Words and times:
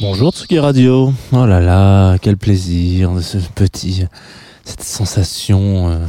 Bonjour 0.00 0.32
Tsugi 0.32 0.58
Radio. 0.58 1.14
Oh 1.32 1.46
là 1.46 1.60
là, 1.60 2.18
quel 2.18 2.36
plaisir 2.36 3.14
de 3.14 3.22
ce 3.22 3.38
petit, 3.38 4.04
cette 4.64 4.82
sensation 4.82 5.88
euh, 5.88 6.06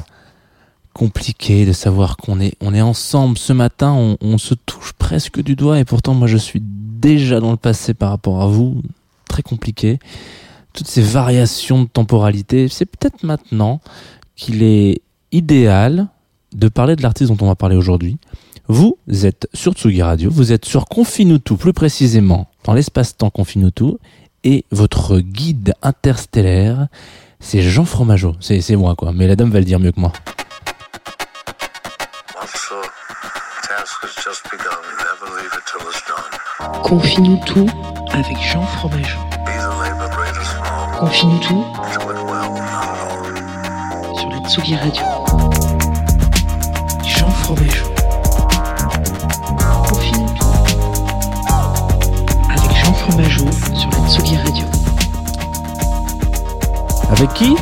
compliquée 0.94 1.66
de 1.66 1.72
savoir 1.72 2.18
qu'on 2.18 2.42
est, 2.42 2.56
on 2.60 2.74
est 2.74 2.82
ensemble 2.82 3.38
ce 3.38 3.54
matin. 3.54 3.94
On, 3.94 4.18
on 4.20 4.38
se 4.38 4.54
touche 4.54 4.92
presque 4.92 5.42
du 5.42 5.56
doigt 5.56 5.80
et 5.80 5.86
pourtant 5.86 6.14
moi 6.14 6.28
je 6.28 6.36
suis 6.36 6.62
déjà 6.62 7.40
dans 7.40 7.52
le 7.52 7.58
passé 7.58 7.94
par 7.94 8.10
rapport 8.10 8.42
à 8.42 8.48
vous. 8.48 8.82
Très 9.30 9.42
compliqué. 9.42 10.00
Toutes 10.74 10.88
ces 10.88 11.02
variations 11.02 11.84
de 11.84 11.88
temporalité. 11.88 12.68
C'est 12.68 12.86
peut-être 12.86 13.24
maintenant 13.24 13.80
qu'il 14.36 14.62
est 14.62 15.02
idéal 15.32 16.08
de 16.54 16.68
parler 16.68 16.98
de 16.98 17.02
l'artiste 17.02 17.32
dont 17.32 17.46
on 17.46 17.48
va 17.48 17.56
parler 17.56 17.78
aujourd'hui. 17.78 18.18
Vous 18.72 19.00
êtes 19.24 19.50
sur 19.56 19.74
Tsugi 19.74 20.04
Radio, 20.04 20.30
vous 20.30 20.52
êtes 20.52 20.64
sur 20.64 20.86
Confinutu, 20.86 21.58
plus 21.58 21.74
précisément 21.74 22.46
dans 22.66 22.74
l'espace-temps 22.74 23.32
Confinutu, 23.32 23.96
et 24.44 24.64
votre 24.72 25.18
guide 25.20 25.74
interstellaire, 25.82 26.88
c'est 27.40 27.64
Jean 27.64 27.84
Fromageau. 27.86 28.36
C'est, 28.40 28.62
c'est 28.62 28.76
moi, 28.76 28.94
quoi. 28.96 29.12
Mais 29.12 29.26
la 29.26 29.36
dame 29.36 29.50
va 29.50 29.58
le 29.58 29.66
dire 29.66 29.80
mieux 29.80 29.92
que 29.92 30.00
moi. 30.00 30.14
Tout 37.46 37.68
avec 38.14 38.38
Jean 38.38 38.66
Fromageau. 38.66 39.20
Alone. 43.18 43.40
sur 44.16 44.30
la 44.30 44.38
Tsugi 44.48 44.76
Radio. 44.76 45.04
Jean 47.04 47.30
Fromageau. 47.30 47.89
Avec 57.10 57.34
qui? 57.34 57.56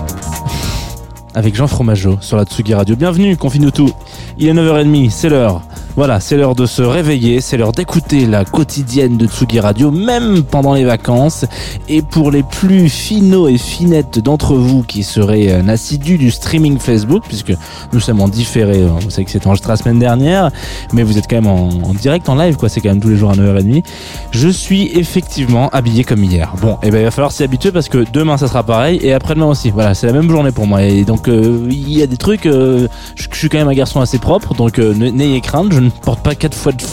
Avec 1.33 1.55
Jean 1.55 1.67
Fromageau 1.67 2.17
sur 2.21 2.37
la 2.37 2.43
Tsugi 2.43 2.73
Radio. 2.73 2.95
Bienvenue, 2.95 3.37
confine 3.37 3.71
tout. 3.71 3.91
Il 4.37 4.47
est 4.47 4.53
9h30, 4.53 5.09
c'est 5.09 5.29
l'heure. 5.29 5.61
Voilà, 5.97 6.19
c'est 6.19 6.37
l'heure 6.37 6.53
de 6.53 6.67
se 6.67 6.83
réveiller, 6.83 7.41
c'est 7.41 7.57
l'heure 7.57 7.71
d'écouter 7.71 8.27
la 8.27 8.45
quotidienne 8.45 9.17
de 9.17 9.25
Tsugi 9.25 9.59
Radio, 9.59 9.89
même 9.89 10.43
pendant 10.43 10.75
les 10.75 10.85
vacances. 10.85 11.43
Et 11.89 12.03
pour 12.03 12.29
les 12.29 12.43
plus 12.43 12.87
finaux 12.87 13.47
et 13.47 13.57
finettes 13.57 14.19
d'entre 14.19 14.53
vous 14.53 14.83
qui 14.83 15.01
seraient 15.01 15.49
euh, 15.49 15.67
assidus 15.67 16.19
du 16.19 16.29
streaming 16.29 16.77
Facebook, 16.77 17.23
puisque 17.27 17.51
nous 17.93 17.99
sommes 17.99 18.21
en 18.21 18.27
différé, 18.27 18.83
hein, 18.83 18.99
vous 19.01 19.09
savez 19.09 19.25
que 19.25 19.31
c'est 19.31 19.47
enregistré 19.47 19.71
la 19.71 19.77
semaine 19.77 19.97
dernière, 19.97 20.51
mais 20.93 21.01
vous 21.01 21.17
êtes 21.17 21.27
quand 21.27 21.41
même 21.41 21.47
en, 21.47 21.95
direct, 21.95 22.29
en 22.29 22.35
live, 22.35 22.57
quoi, 22.57 22.69
c'est 22.69 22.79
quand 22.79 22.89
même 22.89 23.01
tous 23.01 23.09
les 23.09 23.17
jours 23.17 23.31
à 23.31 23.35
9h30. 23.35 23.83
Je 24.29 24.49
suis 24.49 24.91
effectivement 24.93 25.67
habillé 25.69 26.03
comme 26.03 26.23
hier. 26.23 26.53
Bon, 26.61 26.77
et 26.83 26.91
ben 26.91 26.99
il 26.99 27.05
va 27.05 27.11
falloir 27.11 27.31
s'y 27.31 27.41
habituer 27.41 27.71
parce 27.71 27.89
que 27.89 28.05
demain 28.13 28.37
ça 28.37 28.47
sera 28.47 28.61
pareil 28.61 28.99
et 29.01 29.13
après-demain 29.13 29.47
aussi. 29.47 29.71
Voilà, 29.71 29.95
c'est 29.95 30.05
la 30.05 30.13
même 30.13 30.29
journée 30.29 30.51
pour 30.51 30.67
moi. 30.67 30.83
Et 30.83 31.05
donc 31.05 31.27
euh, 31.27 31.65
il 31.71 31.91
y 31.91 32.03
a 32.03 32.07
des 32.07 32.17
trucs. 32.17 32.45
euh, 32.45 32.87
je, 33.15 33.27
suis 33.31 33.49
quand 33.49 33.57
même 33.57 33.67
un 33.67 33.73
garçon 33.73 33.99
assez 33.99 34.19
propre, 34.19 34.53
donc 34.53 34.77
n'ayez 34.77 35.41
crainte. 35.41 35.73
Je 35.73 35.79
ne 35.79 35.86
porte 35.89 36.21
pas 36.21 36.35
quatre 36.35 36.55
fois 36.55 36.71
de 36.71 36.83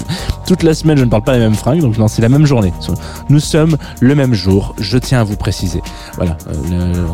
toute 0.46 0.62
la 0.62 0.74
semaine. 0.74 0.98
Je 0.98 1.04
ne 1.04 1.10
porte 1.10 1.24
pas 1.24 1.32
les 1.32 1.38
mêmes 1.38 1.54
fringues. 1.54 1.80
Donc 1.80 1.98
non, 1.98 2.08
c'est 2.08 2.22
la 2.22 2.28
même 2.28 2.46
journée. 2.46 2.72
Nous 3.28 3.40
sommes 3.40 3.76
le 4.00 4.14
même 4.14 4.34
jour. 4.34 4.74
Je 4.78 4.98
tiens 4.98 5.20
à 5.20 5.24
vous 5.24 5.36
préciser. 5.36 5.82
Voilà, 6.16 6.36
euh, 6.48 7.06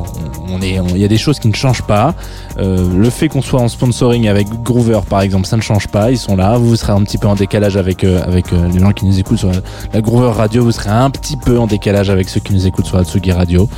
on 0.49 0.59
Il 0.61 0.99
y 0.99 1.05
a 1.05 1.09
des 1.09 1.19
choses 1.19 1.39
qui 1.39 1.49
ne 1.49 1.55
changent 1.55 1.83
pas. 1.83 2.15
Euh, 2.59 2.87
le 2.97 3.11
fait 3.11 3.29
qu'on 3.29 3.43
soit 3.43 3.61
en 3.61 3.69
sponsoring 3.69 4.29
avec 4.29 4.49
Groover 4.63 5.01
par 5.09 5.23
exemple, 5.23 5.47
ça 5.47 5.57
ne 5.57 5.63
change 5.63 5.89
pas. 5.89 6.11
Ils 6.11 6.19
sont 6.19 6.37
là. 6.37 6.57
Vous 6.57 6.77
serez 6.77 6.93
un 6.93 7.03
petit 7.03 7.19
peu 7.19 7.29
en 7.29 7.35
décalage 7.35 7.77
avec 7.77 8.05
euh, 8.05 8.23
avec 8.23 8.51
les 8.51 8.79
gens 8.79 8.93
qui 8.93 9.07
nous 9.07 9.19
écoutent 9.19 9.39
sur 9.39 9.51
la, 9.51 9.61
la 9.93 10.01
Groover 10.01 10.33
Radio. 10.33 10.65
Vous 10.65 10.73
serez 10.73 10.91
un 10.91 11.11
petit 11.11 11.37
peu 11.37 11.59
en 11.59 11.67
décalage 11.67 12.11
avec 12.11 12.29
ceux 12.29 12.41
qui 12.41 12.53
nous 12.53 12.67
écoutent 12.67 12.87
sur 12.87 12.97
la 12.97 13.05
Tsugi 13.05 13.33
Radio, 13.33 13.69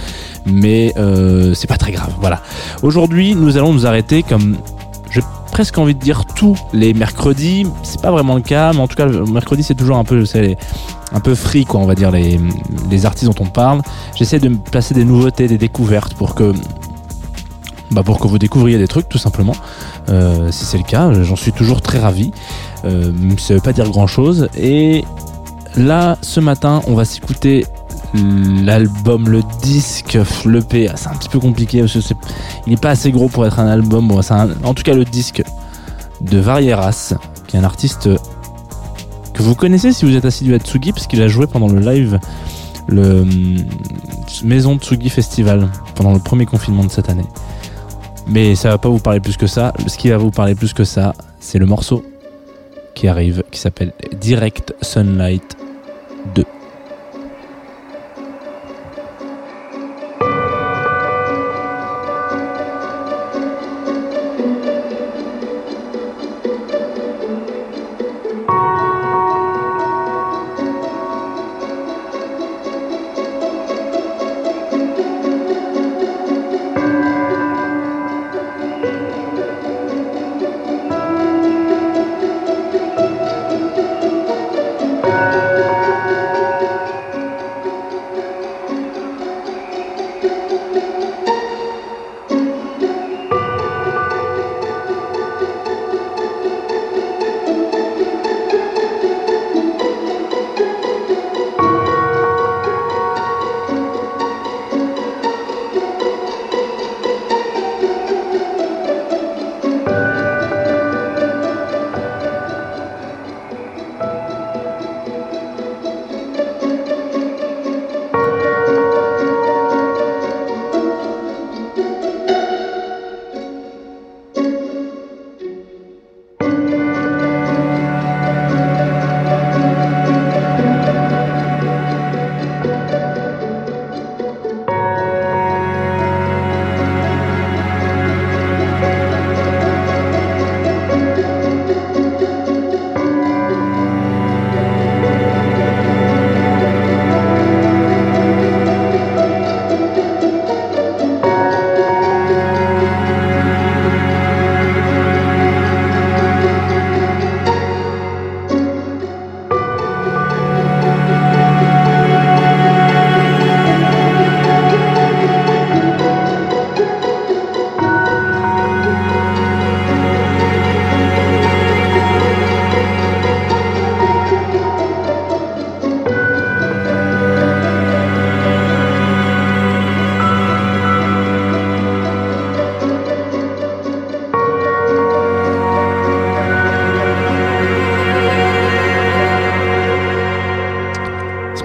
mais 0.47 0.95
c'est 1.55 1.67
pas 1.67 1.79
très 1.79 1.93
grave. 1.93 2.13
Voilà. 2.21 2.41
Aujourd'hui, 2.83 3.35
nous 3.35 3.57
allons 3.57 3.73
nous 3.73 3.87
arrêter 3.87 4.23
comme 4.23 4.57
presque 5.53 5.79
envie 5.79 5.95
de 5.95 6.01
dire 6.01 6.25
tous 6.25 6.59
les 6.73 6.95
mercredis. 6.95 7.67
C'est 7.85 8.01
pas 8.01 8.11
vraiment 8.11 8.35
le 8.35 8.41
cas, 8.41 8.73
mais 8.73 8.81
en 8.81 8.89
tout 8.89 8.97
cas, 8.97 9.07
le 9.07 9.25
mercredi 9.27 9.63
c'est 9.63 9.77
toujours 9.77 9.99
un 9.99 10.05
peu, 10.05 10.25
un 11.13 11.21
peu 11.21 11.35
free 11.37 11.65
quoi, 11.65 11.79
on 11.81 11.87
va 11.87 11.95
dire 11.95 12.11
les 12.11 12.41
les 12.91 13.07
artistes 13.07 13.31
dont 13.31 13.45
on 13.45 13.49
parle. 13.49 13.83
J'essaie 14.17 14.41
de 14.41 14.49
me 14.49 14.57
placer 14.57 14.95
des 14.95 15.05
nouveautés, 15.05 15.47
des 15.47 15.59
découvertes 15.59 16.15
pour 16.15 16.35
que 16.35 16.53
bah 17.93 18.03
pour 18.03 18.19
que 18.19 18.27
vous 18.27 18.39
découvriez 18.39 18.79
des 18.79 18.89
trucs 18.89 19.09
tout 19.09 19.19
simplement. 19.19 19.55
Euh, 20.09 20.51
si 20.51 20.65
c'est 20.65 20.79
le 20.79 20.85
cas, 20.85 21.13
j'en 21.23 21.37
suis 21.37 21.53
toujours 21.53 21.83
très 21.83 21.99
ravi. 21.99 22.33
Euh, 22.85 23.13
ça 23.39 23.55
veut 23.55 23.61
pas 23.61 23.75
dire 23.75 23.89
grand 23.91 24.07
chose. 24.07 24.49
Et 24.57 25.05
là, 25.77 26.17
ce 26.23 26.41
matin, 26.41 26.81
on 26.87 26.95
va 26.95 27.05
s'écouter 27.05 27.67
l'album, 28.15 29.29
le 29.29 29.43
disque, 29.63 30.19
l'EP. 30.45 30.91
C'est 30.95 31.09
un 31.09 31.15
petit 31.15 31.29
peu 31.29 31.41
compliqué 31.41 31.81
parce 31.81 31.99
il 32.67 32.73
est 32.73 32.81
pas 32.81 32.91
assez 32.91 33.11
gros 33.11 33.29
pour 33.29 33.47
être 33.47 33.59
un 33.59 33.67
album. 33.67 34.11
En 34.11 34.75
tout 34.75 34.83
cas, 34.83 34.95
le 34.95 35.05
disque 35.05 35.43
de 36.21 36.39
Varieras, 36.39 37.15
qui 37.47 37.57
est 37.57 37.61
un 37.61 37.65
artiste 37.65 38.09
que 39.35 39.43
vous 39.43 39.55
connaissez 39.55 39.93
si 39.93 40.05
vous 40.05 40.15
êtes 40.15 40.25
assidu 40.25 40.55
à 40.55 40.59
Tsugi, 40.59 40.93
parce 40.93 41.07
qu'il 41.07 41.23
a 41.23 41.29
joué 41.29 41.47
pendant 41.47 41.69
le 41.69 41.81
live, 41.81 42.19
le 42.89 43.23
hum, 43.23 43.57
Maison 44.45 44.79
Tsugi 44.79 45.09
Festival, 45.09 45.69
pendant 45.95 46.13
le 46.13 46.19
premier 46.19 46.47
confinement 46.47 46.85
de 46.85 46.91
cette 46.91 47.09
année. 47.09 47.27
Mais 48.29 48.55
ça 48.55 48.69
va 48.69 48.79
pas 48.79 48.89
vous 48.89 49.01
parler 49.01 49.21
plus 49.21 49.37
que 49.37 49.47
ça. 49.47 49.73
Ce 49.87 49.97
qui 49.97 50.11
va 50.11 50.17
vous 50.17 50.31
parler 50.31 50.55
plus 50.55 50.73
que 50.73 50.85
ça, 50.85 51.15
c'est 51.41 51.59
le 51.59 51.67
morceau 51.67 52.05
qui 52.95 53.09
arrive, 53.09 53.43
qui 53.51 53.59
s'appelle 53.59 53.93
Direct 54.21 54.75
Sunlight 54.83 55.57
2. 56.35 56.45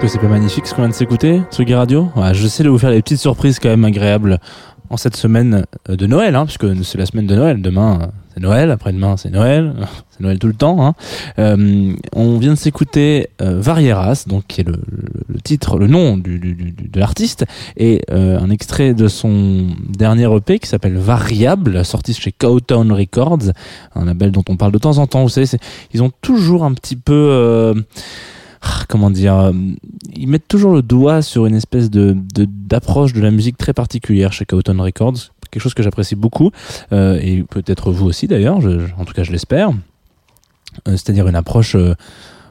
C'est 0.08 0.18
pas 0.18 0.28
magnifique 0.28 0.66
ce 0.66 0.74
qu'on 0.74 0.82
vient 0.82 0.88
de 0.90 0.94
s'écouter, 0.94 1.42
Tsugi 1.50 1.74
Radio? 1.74 2.08
Ouais, 2.16 2.32
J'essaie 2.34 2.62
de 2.64 2.68
vous 2.68 2.78
faire 2.78 2.90
des 2.90 3.02
petites 3.02 3.18
surprises 3.20 3.58
quand 3.58 3.68
même 3.68 3.84
agréables 3.84 4.38
en 4.90 4.96
cette 4.96 5.16
semaine 5.16 5.64
euh, 5.90 5.96
de 5.96 6.06
Noël, 6.06 6.34
hein, 6.34 6.46
puisque 6.46 6.66
c'est 6.84 6.96
la 6.96 7.04
semaine 7.04 7.26
de 7.26 7.34
Noël. 7.34 7.60
Demain, 7.60 7.98
euh, 8.00 8.06
c'est 8.34 8.40
Noël, 8.42 8.70
après-demain, 8.70 9.18
c'est 9.18 9.28
Noël, 9.30 9.74
c'est 10.10 10.20
Noël 10.20 10.38
tout 10.38 10.46
le 10.46 10.54
temps. 10.54 10.82
Hein. 10.86 10.94
Euh, 11.38 11.92
on 12.14 12.38
vient 12.38 12.52
de 12.52 12.58
s'écouter 12.58 13.28
euh, 13.42 13.60
Varieras, 13.60 14.24
donc 14.26 14.44
qui 14.48 14.62
est 14.62 14.64
le, 14.64 14.76
le- 15.28 15.40
titre, 15.42 15.78
le 15.78 15.86
nom 15.88 16.16
du, 16.16 16.38
du- 16.38 16.54
du- 16.54 16.72
de 16.88 17.00
l'artiste, 17.00 17.44
et 17.76 18.00
euh, 18.10 18.38
un 18.40 18.48
extrait 18.50 18.94
de 18.94 19.08
son 19.08 19.66
dernier 19.90 20.28
EP 20.34 20.58
qui 20.58 20.68
s'appelle 20.68 20.96
Variable, 20.96 21.84
sorti 21.84 22.14
chez 22.14 22.32
Cowtown 22.32 22.90
Records, 22.92 23.52
un 23.94 24.04
label 24.06 24.32
dont 24.32 24.44
on 24.48 24.56
parle 24.56 24.72
de 24.72 24.78
temps 24.78 24.96
en 24.98 25.06
temps. 25.06 25.22
Vous 25.22 25.28
savez, 25.28 25.46
ils 25.92 26.02
ont 26.02 26.10
toujours 26.22 26.64
un 26.64 26.72
petit 26.72 26.96
peu 26.96 27.12
euh, 27.30 27.74
comment 28.88 29.10
dire, 29.10 29.36
euh, 29.36 29.52
ils 30.16 30.26
mettent 30.26 30.48
toujours 30.48 30.72
le 30.72 30.82
doigt 30.82 31.22
sur 31.22 31.46
une 31.46 31.54
espèce 31.54 31.90
de 31.90 32.16
d'approche 32.34 33.12
de, 33.12 33.20
la 33.20 33.30
musique 33.30 33.56
très 33.56 33.72
particulière 33.72 34.32
chez 34.32 34.46
Cowton 34.46 34.82
Records, 34.82 35.32
quelque 35.50 35.62
chose 35.62 35.74
que 35.74 35.82
j'apprécie 35.82 36.16
beaucoup, 36.16 36.50
euh, 36.92 37.20
et 37.22 37.44
peut-être 37.44 37.92
vous 37.92 38.06
aussi 38.06 38.26
d'ailleurs, 38.26 38.58
en 38.98 39.04
tout 39.04 39.14
cas 39.14 39.22
je 39.22 39.30
l'espère. 39.30 39.70
Euh, 40.86 40.92
C'est-à-dire 40.92 41.28
une 41.28 41.36
approche 41.36 41.76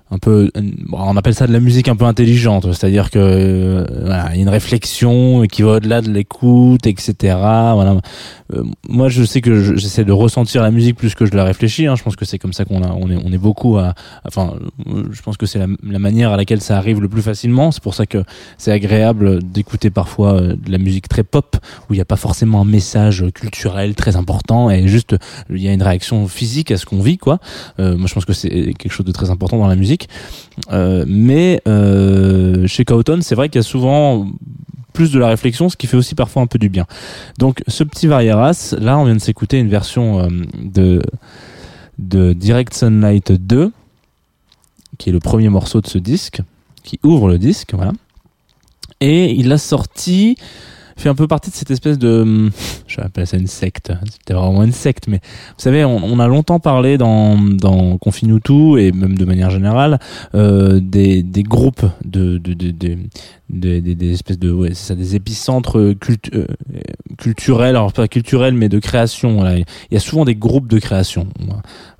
un 0.09 0.19
peu, 0.19 0.49
on 0.93 1.17
appelle 1.17 1.35
ça 1.35 1.47
de 1.47 1.53
la 1.53 1.59
musique 1.59 1.89
un 1.89 1.95
peu 1.97 2.05
intelligente, 2.05 2.71
c'est-à-dire 2.71 3.11
que 3.11 3.19
euh, 3.19 3.85
y 4.07 4.11
a 4.11 4.35
une 4.35 4.47
réflexion 4.47 5.43
qui 5.51 5.63
va 5.63 5.73
au-delà 5.73 6.01
de 6.01 6.09
l'écoute, 6.09 6.87
etc. 6.87 7.13
Voilà. 7.23 7.97
Euh, 8.53 8.63
moi, 8.87 9.09
je 9.09 9.23
sais 9.23 9.41
que 9.41 9.61
je- 9.61 9.75
j'essaie 9.75 10.05
de 10.05 10.13
ressentir 10.13 10.63
la 10.63 10.71
musique 10.71 10.95
plus 10.95 11.13
que 11.13 11.25
je 11.25 11.35
la 11.35 11.43
réfléchis. 11.43 11.87
Hein. 11.87 11.95
Je 11.97 12.03
pense 12.03 12.15
que 12.15 12.23
c'est 12.23 12.39
comme 12.39 12.53
ça 12.53 12.63
qu'on 12.63 12.81
on 12.81 13.09
est, 13.11 13.17
on 13.21 13.33
est 13.33 13.37
beaucoup 13.37 13.77
à, 13.77 13.95
enfin, 14.25 14.53
je 15.11 15.21
pense 15.21 15.35
que 15.35 15.45
c'est 15.45 15.59
la, 15.59 15.99
manière 15.99 16.31
à 16.31 16.37
laquelle 16.37 16.61
ça 16.61 16.77
arrive 16.77 17.01
le 17.01 17.09
plus 17.09 17.21
facilement. 17.21 17.71
C'est 17.71 17.83
pour 17.83 17.93
ça 17.93 18.05
que 18.05 18.23
c'est 18.57 18.71
agréable 18.71 19.43
d'écouter 19.43 19.89
parfois 19.89 20.35
euh, 20.35 20.55
de 20.55 20.71
la 20.71 20.77
musique 20.77 21.09
très 21.09 21.23
pop 21.23 21.57
où 21.89 21.93
il 21.93 21.97
n'y 21.97 22.01
a 22.01 22.05
pas 22.05 22.15
forcément 22.15 22.61
un 22.61 22.65
message 22.65 23.25
culturel 23.33 23.93
très 23.95 24.15
important 24.15 24.69
et 24.69 24.87
juste 24.87 25.17
il 25.49 25.61
y 25.61 25.67
a 25.67 25.73
une 25.73 25.83
réaction 25.83 26.27
physique 26.29 26.71
à 26.71 26.77
ce 26.77 26.85
qu'on 26.85 27.01
vit, 27.01 27.17
quoi. 27.17 27.39
Moi, 27.77 28.07
je 28.07 28.13
pense 28.13 28.25
que 28.25 28.33
c'est 28.33 28.49
quelque 28.49 28.91
chose 28.91 29.05
de 29.05 29.11
très 29.11 29.29
important 29.29 29.57
dans 29.57 29.67
la 29.67 29.75
musique. 29.75 29.96
Euh, 30.71 31.05
mais 31.07 31.61
euh, 31.67 32.67
chez 32.67 32.85
Cowton, 32.85 33.19
c'est 33.21 33.35
vrai 33.35 33.49
qu'il 33.49 33.59
y 33.59 33.63
a 33.63 33.67
souvent 33.67 34.27
plus 34.93 35.11
de 35.11 35.19
la 35.19 35.27
réflexion, 35.27 35.69
ce 35.69 35.77
qui 35.77 35.87
fait 35.87 35.97
aussi 35.97 36.15
parfois 36.15 36.41
un 36.41 36.47
peu 36.47 36.59
du 36.59 36.69
bien. 36.69 36.85
Donc, 37.37 37.61
ce 37.67 37.83
petit 37.83 38.07
Varieras, 38.07 38.75
là, 38.79 38.97
on 38.97 39.05
vient 39.05 39.15
de 39.15 39.21
s'écouter 39.21 39.59
une 39.59 39.69
version 39.69 40.19
euh, 40.19 40.27
de 40.61 41.01
de 41.99 42.33
Direct 42.33 42.75
Sunlight 42.75 43.31
2, 43.31 43.71
qui 44.97 45.09
est 45.09 45.11
le 45.11 45.19
premier 45.19 45.49
morceau 45.49 45.81
de 45.81 45.87
ce 45.87 45.97
disque, 45.97 46.41
qui 46.83 46.99
ouvre 47.03 47.27
le 47.27 47.39
disque, 47.39 47.73
voilà. 47.73 47.91
Et 48.99 49.31
il 49.31 49.51
a 49.51 49.57
sorti, 49.57 50.37
fait 50.97 51.09
un 51.09 51.15
peu 51.15 51.27
partie 51.27 51.49
de 51.51 51.55
cette 51.55 51.71
espèce 51.71 51.97
de, 51.97 52.21
hum, 52.21 52.51
je 52.87 52.97
vais 52.97 53.03
appeler 53.03 53.25
ça 53.25 53.37
une 53.37 53.47
secte, 53.47 53.91
c'était 54.11 54.33
vraiment 54.33 54.63
une 54.63 54.71
secte, 54.71 55.07
mais 55.07 55.17
vous 55.23 55.61
savez, 55.63 55.85
on, 55.85 55.97
on 56.03 56.19
a 56.19 56.27
longtemps 56.27 56.59
parlé 56.59 56.97
dans, 56.97 57.37
dans 57.37 57.97
Confine 57.97 58.39
tout 58.41 58.77
et 58.77 58.91
même 58.91 59.17
de 59.17 59.25
manière 59.25 59.49
générale 59.49 59.99
euh, 60.35 60.79
des, 60.81 61.23
des 61.23 61.43
groupes 61.43 61.85
de, 62.03 62.37
de, 62.37 62.53
de, 62.53 62.71
de- 62.71 62.97
des, 63.49 63.79
des, 63.81 64.11
espèces 64.11 64.39
de 64.39 64.51
ouais, 64.51 64.69
c'est 64.73 64.87
ça 64.89 64.95
des 64.95 65.15
épicentres 65.15 65.93
cultu- 65.93 66.31
euh, 66.35 66.45
culturels 67.17 67.77
alors 67.77 67.93
pas 67.93 68.09
culturels 68.09 68.53
mais 68.53 68.67
de 68.67 68.79
création 68.79 69.35
voilà. 69.35 69.57
il 69.57 69.63
y 69.91 69.95
a 69.95 70.01
souvent 70.01 70.25
des 70.25 70.35
groupes 70.35 70.67
de 70.67 70.79
création 70.79 71.27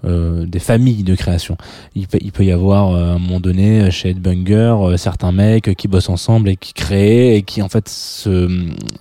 euh, 0.07 0.45
des 0.45 0.59
familles 0.59 1.03
de 1.03 1.15
création. 1.15 1.57
Il 1.95 2.07
peut, 2.07 2.17
il 2.21 2.31
peut 2.31 2.45
y 2.45 2.51
avoir 2.51 2.91
euh, 2.91 3.11
à 3.11 3.15
un 3.15 3.19
moment 3.19 3.39
donné 3.39 3.91
chez 3.91 4.09
Headbanger 4.09 4.75
euh, 4.79 4.97
certains 4.97 5.31
mecs 5.31 5.75
qui 5.75 5.87
bossent 5.87 6.09
ensemble 6.09 6.49
et 6.49 6.55
qui 6.55 6.73
créent 6.73 7.35
et 7.35 7.43
qui 7.43 7.61
en 7.61 7.69
fait 7.69 7.89
se 7.89 8.47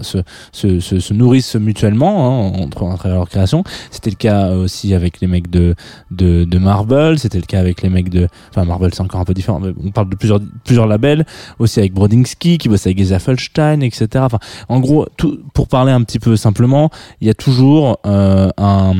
se, 0.00 0.18
se, 0.52 0.80
se, 0.80 0.98
se 0.98 1.14
nourrissent 1.14 1.56
mutuellement 1.56 2.26
hein, 2.26 2.52
entre 2.60 2.86
à 2.86 2.96
travers 2.96 3.18
leur 3.18 3.28
création. 3.28 3.62
C'était 3.90 4.10
le 4.10 4.16
cas 4.16 4.50
aussi 4.50 4.94
avec 4.94 5.20
les 5.20 5.26
mecs 5.26 5.50
de 5.50 5.74
de, 6.10 6.44
de 6.44 6.58
Marble 6.58 7.18
c'était 7.18 7.38
le 7.38 7.46
cas 7.46 7.60
avec 7.60 7.82
les 7.82 7.88
mecs 7.88 8.10
de 8.10 8.28
enfin 8.50 8.64
Marble 8.64 8.92
c'est 8.92 9.02
encore 9.02 9.20
un 9.20 9.24
peu 9.24 9.34
différent 9.34 9.60
mais 9.60 9.72
on 9.84 9.90
parle 9.90 10.10
de 10.10 10.16
plusieurs 10.16 10.40
plusieurs 10.64 10.86
labels. 10.86 11.24
Aussi 11.58 11.78
avec 11.78 11.92
Brodinski 11.92 12.58
qui 12.58 12.68
bosse 12.68 12.86
avec 12.86 12.98
Geza 12.98 13.18
Felstein 13.18 13.80
etc 13.82 14.08
enfin 14.16 14.38
en 14.68 14.80
gros 14.80 15.06
tout 15.16 15.40
pour 15.54 15.68
parler 15.68 15.92
un 15.92 16.02
petit 16.02 16.18
peu 16.18 16.36
simplement 16.36 16.90
il 17.20 17.26
y 17.26 17.30
a 17.30 17.34
toujours 17.34 17.98
euh, 18.06 18.50
un 18.58 18.94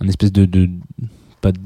un 0.00 0.08
espèce 0.08 0.32
de, 0.32 0.68
pas 1.40 1.52
de- 1.52 1.58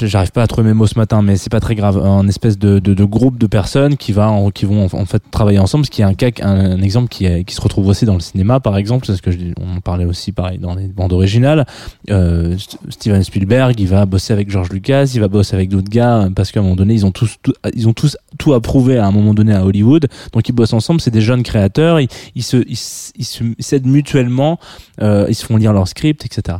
j'arrive 0.00 0.32
pas 0.32 0.42
à 0.42 0.46
trouver 0.46 0.68
mes 0.68 0.74
mots 0.74 0.86
ce 0.86 0.98
matin 0.98 1.22
mais 1.22 1.36
c'est 1.36 1.50
pas 1.50 1.60
très 1.60 1.74
grave. 1.74 1.98
Un 1.98 2.26
espèce 2.28 2.58
de, 2.58 2.78
de, 2.78 2.94
de 2.94 3.04
groupe 3.04 3.38
de 3.38 3.46
personnes 3.46 3.96
qui 3.96 4.12
va 4.12 4.32
qui 4.54 4.64
vont 4.64 4.86
en, 4.92 5.04
fait 5.04 5.22
travailler 5.30 5.58
ensemble 5.58 5.84
ce 5.84 5.90
qui 5.90 6.02
est 6.02 6.04
un 6.04 6.14
cas 6.14 6.28
un, 6.42 6.80
exemple 6.82 7.08
qui, 7.08 7.24
est- 7.26 7.44
qui 7.44 7.54
se 7.54 7.60
retrouve 7.60 7.88
aussi 7.88 8.04
dans 8.04 8.14
le 8.14 8.20
cinéma 8.20 8.60
par 8.60 8.76
exemple. 8.76 9.06
C'est 9.06 9.16
ce 9.16 9.22
que 9.22 9.30
je, 9.30 9.38
on 9.60 9.80
parlait 9.80 10.04
aussi 10.04 10.32
pareil 10.32 10.58
dans 10.58 10.74
les 10.74 10.86
bandes 10.86 11.12
originales. 11.12 11.66
Euh, 12.10 12.56
St- 12.56 12.76
Steven 12.90 13.22
Spielberg 13.22 13.78
il 13.78 13.88
va 13.88 14.06
bosser 14.06 14.32
avec 14.32 14.50
George 14.50 14.70
Lucas 14.70 15.10
il 15.14 15.20
va 15.20 15.28
bosser 15.28 15.54
avec 15.54 15.68
d'autres 15.68 15.90
gars 15.90 16.28
parce 16.34 16.52
qu'à 16.52 16.60
un 16.60 16.62
moment 16.62 16.76
donné 16.76 16.94
ils 16.94 17.04
ont 17.06 17.12
tous 17.12 17.36
tout, 17.42 17.52
ils 17.74 17.88
ont 17.88 17.92
tous 17.92 18.16
tout 18.38 18.54
approuvé 18.54 18.98
à 18.98 19.06
un 19.06 19.10
moment 19.12 19.34
donné 19.34 19.54
à 19.54 19.64
Hollywood. 19.64 20.08
Donc 20.32 20.48
ils 20.48 20.52
bossent 20.52 20.72
ensemble 20.72 21.00
c'est 21.00 21.10
des 21.10 21.20
jeunes 21.20 21.42
créateurs 21.42 22.00
ils, 22.00 22.08
ils 22.34 22.42
se 22.42 22.56
ils, 22.66 23.24
s'aident 23.64 23.86
mutuellement 23.86 24.58
euh, 25.02 25.26
ils 25.28 25.34
se 25.34 25.44
font 25.44 25.56
lire 25.56 25.72
leurs 25.72 25.88
scripts 25.88 26.24
etc 26.24 26.58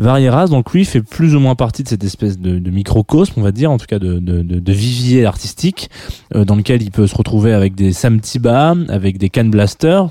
Varieras, 0.00 0.46
donc 0.46 0.72
lui, 0.72 0.86
fait 0.86 1.02
plus 1.02 1.34
ou 1.34 1.40
moins 1.40 1.54
partie 1.54 1.82
de 1.82 1.88
cette 1.88 2.04
espèce 2.04 2.38
de, 2.38 2.70
microcosme, 2.70 3.34
on 3.36 3.42
va 3.42 3.52
dire, 3.52 3.70
en 3.70 3.76
tout 3.76 3.84
cas 3.86 3.98
de, 3.98 4.18
de, 4.18 4.72
vivier 4.72 5.26
artistique, 5.26 5.90
euh, 6.34 6.46
dans 6.46 6.56
lequel 6.56 6.82
il 6.82 6.90
peut 6.90 7.06
se 7.06 7.14
retrouver 7.14 7.52
avec 7.52 7.74
des 7.74 7.92
Sam 7.92 8.18
Tiba, 8.20 8.74
avec 8.88 9.18
des 9.18 9.28
Can 9.28 9.44
Blaster, 9.44 10.04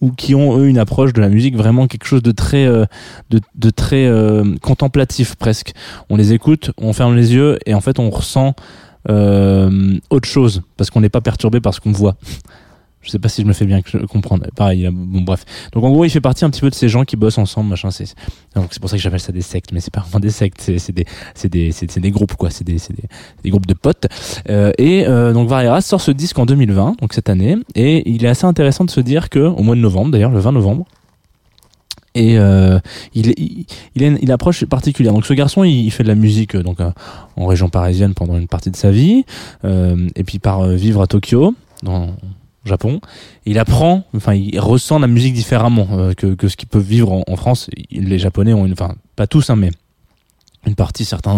ou 0.00 0.12
qui 0.12 0.34
ont 0.34 0.58
eux 0.58 0.66
une 0.66 0.78
approche 0.78 1.12
de 1.12 1.20
la 1.20 1.28
musique 1.28 1.56
vraiment 1.56 1.86
quelque 1.86 2.06
chose 2.06 2.22
de 2.22 2.32
très, 2.32 2.64
euh, 2.64 2.86
de, 3.30 3.70
très 3.70 4.06
euh, 4.06 4.54
contemplatif 4.62 5.36
presque. 5.36 5.72
On 6.08 6.16
les 6.16 6.32
écoute, 6.32 6.70
on 6.78 6.94
ferme 6.94 7.14
les 7.14 7.34
yeux 7.34 7.58
et 7.66 7.74
en 7.74 7.82
fait 7.82 7.98
on 7.98 8.08
ressent 8.10 8.54
autre 9.08 10.28
chose 10.28 10.62
parce 10.76 10.90
qu'on 10.90 11.00
n'est 11.00 11.08
pas 11.08 11.20
perturbé 11.20 11.60
par 11.60 11.74
ce 11.74 11.80
qu'on 11.80 11.92
voit. 11.92 12.14
Je 13.02 13.10
sais 13.10 13.18
pas 13.18 13.28
si 13.28 13.42
je 13.42 13.46
me 13.46 13.52
fais 13.52 13.66
bien 13.66 13.80
comprendre. 14.08 14.46
Pareil, 14.54 14.88
bon 14.92 15.22
bref. 15.22 15.44
Donc 15.72 15.84
en 15.84 15.90
gros, 15.90 16.04
il 16.04 16.10
fait 16.10 16.20
partie 16.20 16.44
un 16.44 16.50
petit 16.50 16.60
peu 16.60 16.70
de 16.70 16.74
ces 16.74 16.88
gens 16.88 17.04
qui 17.04 17.16
bossent 17.16 17.38
ensemble, 17.38 17.68
machin. 17.70 17.90
C'est 17.90 18.14
donc 18.54 18.68
c'est 18.70 18.80
pour 18.80 18.88
ça 18.88 18.96
que 18.96 19.02
j'appelle 19.02 19.20
ça 19.20 19.32
des 19.32 19.42
sectes, 19.42 19.72
mais 19.72 19.80
c'est 19.80 19.92
pas 19.92 20.00
vraiment 20.00 20.20
des 20.20 20.30
sectes, 20.30 20.60
c'est 20.60 20.92
des 20.92 21.04
c'est 21.34 21.48
des 21.48 21.72
c'est 21.72 21.98
des 21.98 22.10
groupes 22.10 22.34
quoi, 22.36 22.50
c'est 22.50 22.64
des 22.64 22.78
c'est 22.78 22.94
des, 22.94 23.08
des 23.42 23.50
groupes 23.50 23.66
de 23.66 23.74
potes. 23.74 24.06
Euh, 24.48 24.72
et 24.78 25.06
euh, 25.06 25.32
donc 25.32 25.48
Varieras 25.48 25.80
sort 25.82 26.00
ce 26.00 26.10
disque 26.10 26.38
en 26.38 26.46
2020, 26.46 26.96
donc 27.00 27.12
cette 27.12 27.28
année, 27.28 27.56
et 27.74 28.08
il 28.08 28.24
est 28.24 28.28
assez 28.28 28.46
intéressant 28.46 28.84
de 28.84 28.90
se 28.90 29.00
dire 29.00 29.28
que 29.30 29.40
au 29.40 29.62
mois 29.62 29.74
de 29.74 29.80
novembre, 29.80 30.10
d'ailleurs 30.12 30.30
le 30.30 30.40
20 30.40 30.52
novembre. 30.52 30.86
Et 32.14 32.38
euh, 32.38 32.78
il, 33.14 33.32
il, 33.38 33.64
il 33.94 34.04
a 34.04 34.08
une, 34.08 34.18
une 34.20 34.30
approche 34.30 34.66
particulière. 34.66 35.14
Donc 35.14 35.24
ce 35.24 35.32
garçon, 35.32 35.64
il, 35.64 35.86
il 35.86 35.90
fait 35.90 36.02
de 36.02 36.08
la 36.08 36.14
musique 36.14 36.54
euh, 36.54 36.62
donc 36.62 36.78
euh, 36.80 36.90
en 37.36 37.46
région 37.46 37.70
parisienne 37.70 38.12
pendant 38.12 38.36
une 38.36 38.48
partie 38.48 38.70
de 38.70 38.76
sa 38.76 38.90
vie, 38.90 39.24
euh, 39.64 40.08
et 40.14 40.22
puis 40.22 40.36
il 40.36 40.40
part 40.40 40.60
euh, 40.60 40.74
vivre 40.74 41.00
à 41.00 41.06
Tokyo, 41.06 41.54
dans 41.82 42.14
Japon. 42.64 43.00
Il 43.46 43.58
apprend, 43.58 44.04
enfin, 44.14 44.34
il 44.34 44.58
ressent 44.60 44.98
la 44.98 45.06
musique 45.06 45.34
différemment 45.34 45.88
euh, 45.92 46.12
que, 46.14 46.34
que 46.34 46.48
ce 46.48 46.56
qu'ils 46.56 46.68
peuvent 46.68 46.82
vivre 46.82 47.12
en, 47.12 47.22
en 47.26 47.36
France. 47.36 47.68
Les 47.90 48.18
Japonais 48.18 48.52
ont 48.52 48.66
une, 48.66 48.72
enfin, 48.72 48.94
pas 49.16 49.26
tous, 49.26 49.50
hein, 49.50 49.56
mais 49.56 49.70
une 50.66 50.74
partie, 50.76 51.04
certains 51.04 51.32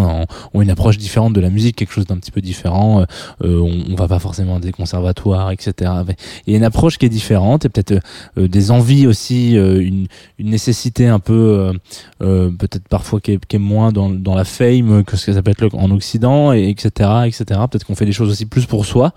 ont, 0.53 0.61
une 0.61 0.69
approche 0.69 0.97
différente 0.97 1.33
de 1.33 1.41
la 1.41 1.49
musique, 1.49 1.75
quelque 1.75 1.91
chose 1.91 2.05
d'un 2.05 2.17
petit 2.17 2.31
peu 2.31 2.41
différent. 2.41 3.01
Euh, 3.01 3.05
euh, 3.43 3.59
on, 3.59 3.93
on 3.93 3.95
va 3.95 4.07
pas 4.07 4.19
forcément 4.19 4.57
à 4.57 4.59
des 4.59 4.71
conservatoires, 4.71 5.51
etc. 5.51 5.91
Il 6.45 6.51
y 6.51 6.53
a 6.53 6.57
une 6.57 6.63
approche 6.63 6.97
qui 6.97 7.07
est 7.07 7.09
différente 7.09 7.65
et 7.65 7.69
peut-être 7.69 8.03
euh, 8.37 8.47
des 8.47 8.69
envies 8.69 9.07
aussi, 9.07 9.57
euh, 9.57 9.81
une, 9.81 10.07
une 10.37 10.49
nécessité 10.49 11.07
un 11.07 11.19
peu, 11.19 11.33
euh, 11.33 11.73
euh, 12.21 12.51
peut-être 12.51 12.87
parfois 12.87 13.19
qui 13.19 13.31
est, 13.31 13.45
qui 13.45 13.55
est 13.55 13.59
moins 13.59 13.91
dans, 13.91 14.09
dans 14.09 14.35
la 14.35 14.45
fame 14.45 15.03
que 15.03 15.17
ce 15.17 15.25
que 15.25 15.33
ça 15.33 15.41
peut 15.41 15.51
être 15.51 15.73
en 15.73 15.89
Occident, 15.89 16.53
et 16.53 16.69
etc., 16.69 17.09
etc. 17.25 17.43
Peut-être 17.69 17.85
qu'on 17.85 17.95
fait 17.95 18.05
des 18.05 18.11
choses 18.11 18.29
aussi 18.29 18.45
plus 18.45 18.67
pour 18.67 18.85
soi. 18.85 19.13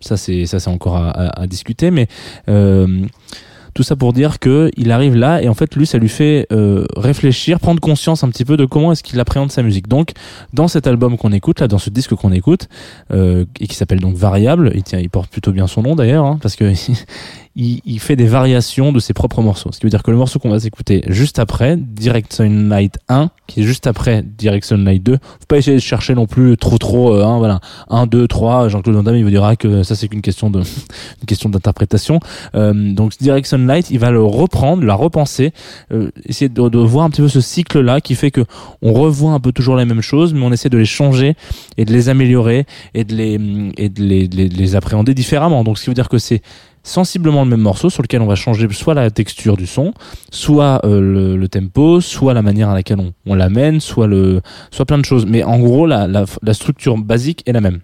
Ça 0.00 0.16
c'est 0.16 0.46
ça 0.46 0.60
c'est 0.60 0.70
encore 0.70 0.96
à, 0.96 1.10
à- 1.10 1.42
à 1.42 1.46
discuter, 1.46 1.90
mais 1.90 2.06
euh, 2.48 3.04
tout 3.74 3.82
ça 3.84 3.94
pour 3.94 4.12
dire 4.12 4.40
que 4.40 4.70
il 4.76 4.90
arrive 4.90 5.14
là 5.14 5.40
et 5.40 5.48
en 5.48 5.54
fait 5.54 5.76
lui 5.76 5.86
ça 5.86 5.98
lui 5.98 6.08
fait 6.08 6.46
euh, 6.52 6.84
réfléchir, 6.96 7.60
prendre 7.60 7.80
conscience 7.80 8.24
un 8.24 8.28
petit 8.28 8.44
peu 8.44 8.56
de 8.56 8.64
comment 8.64 8.90
est-ce 8.92 9.02
qu'il 9.04 9.20
appréhende 9.20 9.52
sa 9.52 9.62
musique. 9.62 9.86
Donc 9.88 10.12
dans 10.52 10.66
cet 10.68 10.86
album 10.88 11.16
qu'on 11.16 11.32
écoute 11.32 11.60
là, 11.60 11.68
dans 11.68 11.78
ce 11.78 11.90
disque 11.90 12.14
qu'on 12.14 12.32
écoute 12.32 12.68
euh, 13.12 13.44
et 13.60 13.66
qui 13.68 13.76
s'appelle 13.76 14.00
donc 14.00 14.16
Variable, 14.16 14.72
il 14.74 14.82
tient, 14.82 14.98
il 14.98 15.10
porte 15.10 15.30
plutôt 15.30 15.52
bien 15.52 15.66
son 15.68 15.82
nom 15.82 15.94
d'ailleurs 15.94 16.24
hein, 16.24 16.38
parce 16.42 16.56
que 16.56 16.72
il, 17.58 17.80
il 17.84 17.98
fait 17.98 18.16
des 18.16 18.26
variations 18.26 18.92
de 18.92 19.00
ses 19.00 19.12
propres 19.12 19.42
morceaux. 19.42 19.70
Ce 19.72 19.80
qui 19.80 19.84
veut 19.84 19.90
dire 19.90 20.04
que 20.04 20.12
le 20.12 20.16
morceau 20.16 20.38
qu'on 20.38 20.50
va 20.50 20.60
s'écouter 20.60 21.02
juste 21.08 21.40
après, 21.40 21.76
Direct 21.76 22.32
Sunlight 22.32 22.98
1, 23.08 23.30
qui 23.48 23.60
est 23.60 23.62
juste 23.64 23.88
après 23.88 24.22
Direct 24.22 24.64
Sunlight 24.64 25.02
2, 25.02 25.14
faut 25.14 25.20
pas 25.48 25.58
essayer 25.58 25.76
de 25.76 25.82
chercher 25.82 26.14
non 26.14 26.26
plus 26.26 26.56
trop 26.56 26.78
trop, 26.78 27.14
euh, 27.14 27.24
hein, 27.24 27.38
voilà, 27.38 27.60
1, 27.90 28.06
2, 28.06 28.28
3, 28.28 28.68
Jean-Claude 28.68 28.94
Van 28.94 29.02
Damme, 29.02 29.16
il 29.16 29.24
vous 29.24 29.30
dira 29.30 29.56
que 29.56 29.82
ça 29.82 29.96
c'est 29.96 30.06
qu'une 30.06 30.22
question 30.22 30.50
de, 30.50 30.60
une 31.20 31.26
question 31.26 31.50
d'interprétation. 31.50 32.20
Euh, 32.54 32.92
donc 32.92 33.18
Direct 33.20 33.48
Sunlight, 33.48 33.90
il 33.90 33.98
va 33.98 34.12
le 34.12 34.22
reprendre, 34.22 34.84
la 34.84 34.94
repenser, 34.94 35.52
euh, 35.92 36.10
essayer 36.26 36.48
de, 36.48 36.68
de 36.68 36.78
voir 36.78 37.06
un 37.06 37.10
petit 37.10 37.22
peu 37.22 37.28
ce 37.28 37.40
cycle-là 37.40 38.00
qui 38.00 38.14
fait 38.14 38.30
que 38.30 38.44
on 38.82 38.92
revoit 38.92 39.32
un 39.32 39.40
peu 39.40 39.50
toujours 39.50 39.76
les 39.76 39.84
mêmes 39.84 40.00
choses, 40.00 40.32
mais 40.32 40.42
on 40.42 40.52
essaie 40.52 40.70
de 40.70 40.78
les 40.78 40.84
changer 40.84 41.34
et 41.76 41.84
de 41.84 41.92
les 41.92 42.08
améliorer 42.08 42.66
et 42.94 43.02
de 43.02 43.16
les, 43.16 43.34
et 43.76 43.88
de 43.88 44.00
les, 44.00 44.28
les, 44.28 44.48
de 44.48 44.56
les 44.56 44.76
appréhender 44.76 45.12
différemment. 45.12 45.64
Donc 45.64 45.78
ce 45.78 45.84
qui 45.84 45.90
veut 45.90 45.94
dire 45.94 46.08
que 46.08 46.18
c'est 46.18 46.40
sensiblement 46.88 47.44
le 47.44 47.50
même 47.50 47.60
morceau 47.60 47.90
sur 47.90 48.02
lequel 48.02 48.22
on 48.22 48.26
va 48.26 48.34
changer 48.34 48.66
soit 48.70 48.94
la 48.94 49.10
texture 49.10 49.56
du 49.56 49.66
son, 49.66 49.92
soit 50.30 50.80
euh, 50.84 51.36
le, 51.36 51.48
tempo, 51.48 52.00
soit 52.00 52.34
la 52.34 52.42
manière 52.42 52.68
à 52.70 52.74
laquelle 52.74 53.00
on, 53.00 53.12
on 53.26 53.34
l'amène, 53.34 53.80
soit 53.80 54.06
le, 54.06 54.40
soit 54.70 54.84
plein 54.84 54.98
de 54.98 55.04
choses. 55.04 55.26
Mais 55.26 55.42
en 55.42 55.58
gros, 55.58 55.86
la, 55.86 56.06
la, 56.06 56.24
la 56.42 56.54
structure 56.54 56.96
basique 56.96 57.42
est 57.46 57.52
la 57.52 57.60
même. 57.60 57.80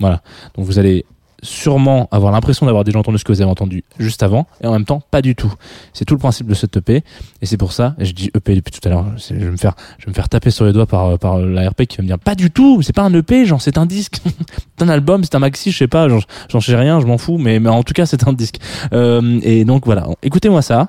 Voilà. 0.00 0.22
Donc 0.54 0.64
vous 0.64 0.78
allez 0.78 1.04
sûrement 1.42 2.08
avoir 2.10 2.32
l'impression 2.32 2.66
d'avoir 2.66 2.84
déjà 2.84 2.98
entendu 2.98 3.18
ce 3.18 3.24
que 3.24 3.32
vous 3.32 3.40
avez 3.40 3.50
entendu 3.50 3.84
juste 3.98 4.22
avant 4.22 4.46
et 4.62 4.66
en 4.66 4.72
même 4.72 4.84
temps 4.84 5.02
pas 5.10 5.22
du 5.22 5.34
tout. 5.34 5.52
C'est 5.92 6.04
tout 6.04 6.14
le 6.14 6.18
principe 6.18 6.46
de 6.46 6.54
cette 6.54 6.76
EP 6.76 7.02
et 7.40 7.46
c'est 7.46 7.56
pour 7.56 7.72
ça, 7.72 7.94
et 7.98 8.04
je 8.04 8.12
dis 8.12 8.30
EP 8.34 8.54
depuis 8.54 8.72
tout 8.72 8.86
à 8.88 8.90
l'heure, 8.90 9.06
je 9.16 9.34
vais 9.34 9.50
me 9.50 9.56
faire 9.56 9.74
je 9.98 10.06
vais 10.06 10.10
me 10.10 10.14
faire 10.14 10.28
taper 10.28 10.50
sur 10.50 10.64
les 10.64 10.72
doigts 10.72 10.86
par 10.86 11.18
par 11.18 11.38
la 11.38 11.70
RP 11.70 11.84
qui 11.84 11.98
va 11.98 12.02
me 12.02 12.08
dire 12.08 12.18
pas 12.18 12.34
du 12.34 12.50
tout, 12.50 12.82
c'est 12.82 12.94
pas 12.94 13.02
un 13.02 13.14
EP, 13.14 13.44
genre 13.44 13.62
c'est 13.62 13.78
un 13.78 13.86
disque, 13.86 14.20
c'est 14.78 14.84
un 14.84 14.88
album, 14.88 15.24
c'est 15.24 15.34
un 15.34 15.40
maxi, 15.40 15.70
je 15.70 15.78
sais 15.78 15.88
pas, 15.88 16.08
j'en 16.08 16.60
sais 16.60 16.76
rien, 16.76 17.00
je 17.00 17.06
m'en 17.06 17.18
fous 17.18 17.38
mais 17.38 17.60
mais 17.60 17.68
en 17.68 17.82
tout 17.82 17.94
cas 17.94 18.06
c'est 18.06 18.26
un 18.26 18.32
disque. 18.32 18.58
Euh, 18.92 19.40
et 19.42 19.64
donc 19.64 19.84
voilà, 19.86 20.06
écoutez-moi 20.22 20.62
ça. 20.62 20.88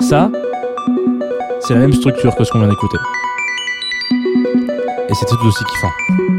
Ça 0.00 0.30
c'est 1.60 1.74
la 1.74 1.80
même 1.80 1.92
structure 1.92 2.34
que 2.34 2.42
ce 2.44 2.50
qu'on 2.50 2.58
vient 2.58 2.68
d'écouter. 2.68 2.98
Et 5.08 5.14
c'est 5.14 5.26
tout 5.26 5.36
aussi 5.46 5.64
kiffant. 5.64 6.31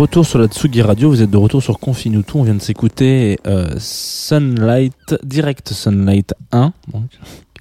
Retour 0.00 0.24
sur 0.24 0.38
la 0.38 0.46
Tsugi 0.46 0.80
Radio, 0.80 1.10
vous 1.10 1.20
êtes 1.20 1.30
de 1.30 1.36
retour 1.36 1.62
sur 1.62 1.78
Confinutu, 1.78 2.32
on 2.34 2.42
vient 2.42 2.54
de 2.54 2.62
s'écouter 2.62 3.38
euh, 3.46 3.74
Sunlight, 3.78 5.14
Direct 5.22 5.74
Sunlight 5.74 6.32
1, 6.52 6.72
donc 6.90 7.02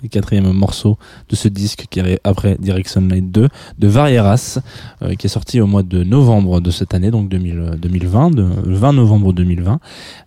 le 0.01 0.09
quatrième 0.09 0.51
morceau 0.51 0.97
de 1.29 1.35
ce 1.35 1.47
disque 1.47 1.85
qui 1.89 1.99
arrive 1.99 2.19
après 2.23 2.57
Direct 2.59 2.89
Sunlight 2.89 3.31
2 3.31 3.47
de 3.77 3.87
Varieras, 3.87 4.59
euh, 5.01 5.15
qui 5.15 5.27
est 5.27 5.29
sorti 5.29 5.59
au 5.61 5.67
mois 5.67 5.83
de 5.83 6.03
novembre 6.03 6.61
de 6.61 6.71
cette 6.71 6.93
année, 6.93 7.11
donc 7.11 7.29
2000, 7.29 7.77
2020, 7.77 8.31
de, 8.31 8.47
le 8.65 8.75
20 8.75 8.93
novembre 8.93 9.33
2020. 9.33 9.79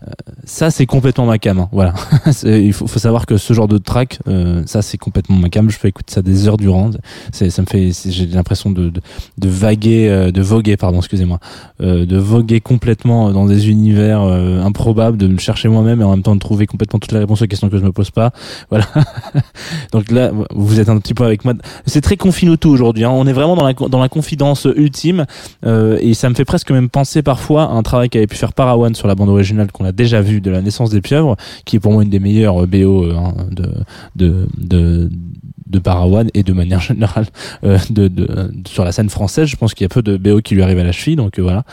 Euh, 0.02 0.10
ça 0.44 0.70
c'est 0.70 0.86
complètement 0.86 1.26
ma 1.26 1.38
cam, 1.38 1.58
hein, 1.58 1.68
voilà. 1.72 1.94
Il 2.44 2.72
faut, 2.72 2.86
faut 2.86 2.98
savoir 2.98 3.26
que 3.26 3.36
ce 3.36 3.52
genre 3.52 3.68
de 3.68 3.78
track, 3.78 4.18
euh, 4.28 4.62
ça 4.66 4.82
c'est 4.82 4.98
complètement 4.98 5.36
ma 5.36 5.48
cam, 5.48 5.70
je 5.70 5.78
peux 5.78 5.88
écouter 5.88 6.12
ça 6.12 6.22
des 6.22 6.48
heures 6.48 6.56
durant, 6.56 6.90
c'est, 7.32 7.50
ça 7.50 7.62
me 7.62 7.66
fait, 7.66 7.90
j'ai 8.10 8.26
l'impression 8.26 8.70
de, 8.70 8.90
de, 8.90 9.00
de 9.38 9.48
vaguer, 9.48 10.08
euh, 10.08 10.30
de 10.30 10.42
voguer, 10.42 10.76
pardon, 10.76 10.98
excusez-moi, 10.98 11.38
euh, 11.80 12.06
de 12.06 12.16
voguer 12.16 12.60
complètement 12.60 13.30
dans 13.30 13.46
des 13.46 13.70
univers 13.70 14.22
euh, 14.22 14.62
improbables, 14.62 15.16
de 15.16 15.26
me 15.26 15.38
chercher 15.38 15.68
moi-même 15.68 16.00
et 16.00 16.04
en 16.04 16.10
même 16.10 16.22
temps 16.22 16.34
de 16.34 16.40
trouver 16.40 16.66
complètement 16.66 16.98
toutes 16.98 17.12
les 17.12 17.18
réponses 17.18 17.42
aux 17.42 17.46
questions 17.46 17.68
que 17.68 17.78
je 17.78 17.82
me 17.82 17.92
pose 17.92 18.10
pas. 18.10 18.32
Voilà. 18.70 18.86
Donc 19.92 20.10
là, 20.10 20.30
vous 20.54 20.80
êtes 20.80 20.88
un 20.88 20.98
petit 20.98 21.14
peu 21.14 21.24
avec 21.24 21.44
moi. 21.44 21.54
C'est 21.86 22.00
très 22.00 22.16
confinuto 22.16 22.70
aujourd'hui. 22.70 23.04
Hein. 23.04 23.10
On 23.10 23.26
est 23.26 23.32
vraiment 23.32 23.56
dans 23.56 23.66
la 23.66 23.72
dans 23.72 24.00
la 24.00 24.08
confidence 24.08 24.66
ultime 24.76 25.26
euh, 25.64 25.98
et 26.00 26.14
ça 26.14 26.28
me 26.28 26.34
fait 26.34 26.44
presque 26.44 26.70
même 26.70 26.88
penser 26.88 27.22
parfois 27.22 27.64
à 27.64 27.72
un 27.72 27.82
travail 27.82 28.08
qu'avait 28.08 28.26
pu 28.26 28.36
faire 28.36 28.52
Parawan 28.52 28.94
sur 28.94 29.08
la 29.08 29.14
bande 29.14 29.28
originale 29.28 29.70
qu'on 29.72 29.84
a 29.84 29.92
déjà 29.92 30.20
vu 30.20 30.40
de 30.40 30.50
la 30.50 30.62
naissance 30.62 30.90
des 30.90 31.00
pieuvres, 31.00 31.36
qui 31.64 31.76
est 31.76 31.80
pour 31.80 31.92
moi 31.92 32.02
une 32.02 32.10
des 32.10 32.20
meilleures 32.20 32.66
BO 32.66 33.04
euh, 33.04 33.16
hein, 33.16 33.34
de 33.50 33.68
de 34.16 34.46
de 34.58 35.10
de 35.66 35.78
Parawan 35.78 36.28
et 36.34 36.42
de 36.42 36.52
manière 36.52 36.80
générale 36.90 37.26
euh, 37.64 37.78
de, 37.90 38.08
de, 38.08 38.52
sur 38.66 38.84
la 38.84 38.92
scène 38.92 39.08
française. 39.10 39.46
Je 39.48 39.56
pense 39.56 39.74
qu'il 39.74 39.84
y 39.84 39.86
a 39.86 39.88
peu 39.88 40.02
de 40.02 40.16
BO 40.16 40.40
qui 40.40 40.54
lui 40.54 40.62
arrivent 40.62 40.78
à 40.78 40.84
la 40.84 40.92
cheville 40.92 41.16
donc 41.16 41.38
euh, 41.38 41.42
voilà. 41.42 41.64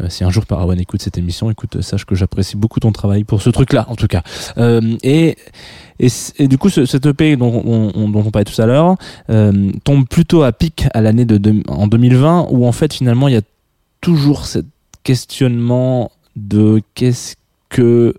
Euh, 0.00 0.06
si 0.08 0.24
un 0.24 0.30
jour 0.30 0.46
Parawan 0.46 0.78
écoute 0.80 1.02
cette 1.02 1.18
émission 1.18 1.50
écoute 1.50 1.76
euh, 1.76 1.82
sache 1.82 2.04
que 2.04 2.14
j'apprécie 2.14 2.56
beaucoup 2.56 2.80
ton 2.80 2.92
travail 2.92 3.24
pour 3.24 3.42
ce 3.42 3.50
truc 3.50 3.72
là 3.72 3.86
en 3.88 3.96
tout 3.96 4.06
cas. 4.08 4.22
Et 5.02 5.36
et, 6.00 6.08
et 6.38 6.46
du 6.46 6.58
coup, 6.58 6.68
ce, 6.68 6.86
cette 6.86 7.06
EP 7.06 7.34
dont 7.34 7.62
on, 7.64 7.90
on- 7.92 8.08
dont 8.08 8.20
on 8.24 8.30
parlait 8.30 8.44
tout 8.44 8.62
à 8.62 8.66
l'heure 8.66 8.94
euh, 9.30 9.72
tombe 9.82 10.06
plutôt 10.06 10.44
à 10.44 10.52
pic 10.52 10.84
à 10.94 11.00
l'année 11.00 11.24
de, 11.24 11.38
de- 11.38 11.60
en 11.66 11.88
2020, 11.88 12.46
où 12.50 12.66
en 12.66 12.72
fait 12.72 12.92
finalement 12.94 13.26
il 13.26 13.34
y 13.34 13.36
a 13.36 13.40
toujours 14.00 14.46
ce 14.46 14.60
questionnement 15.02 16.12
de 16.36 16.80
qu'est-ce 16.94 17.34
que 17.68 18.14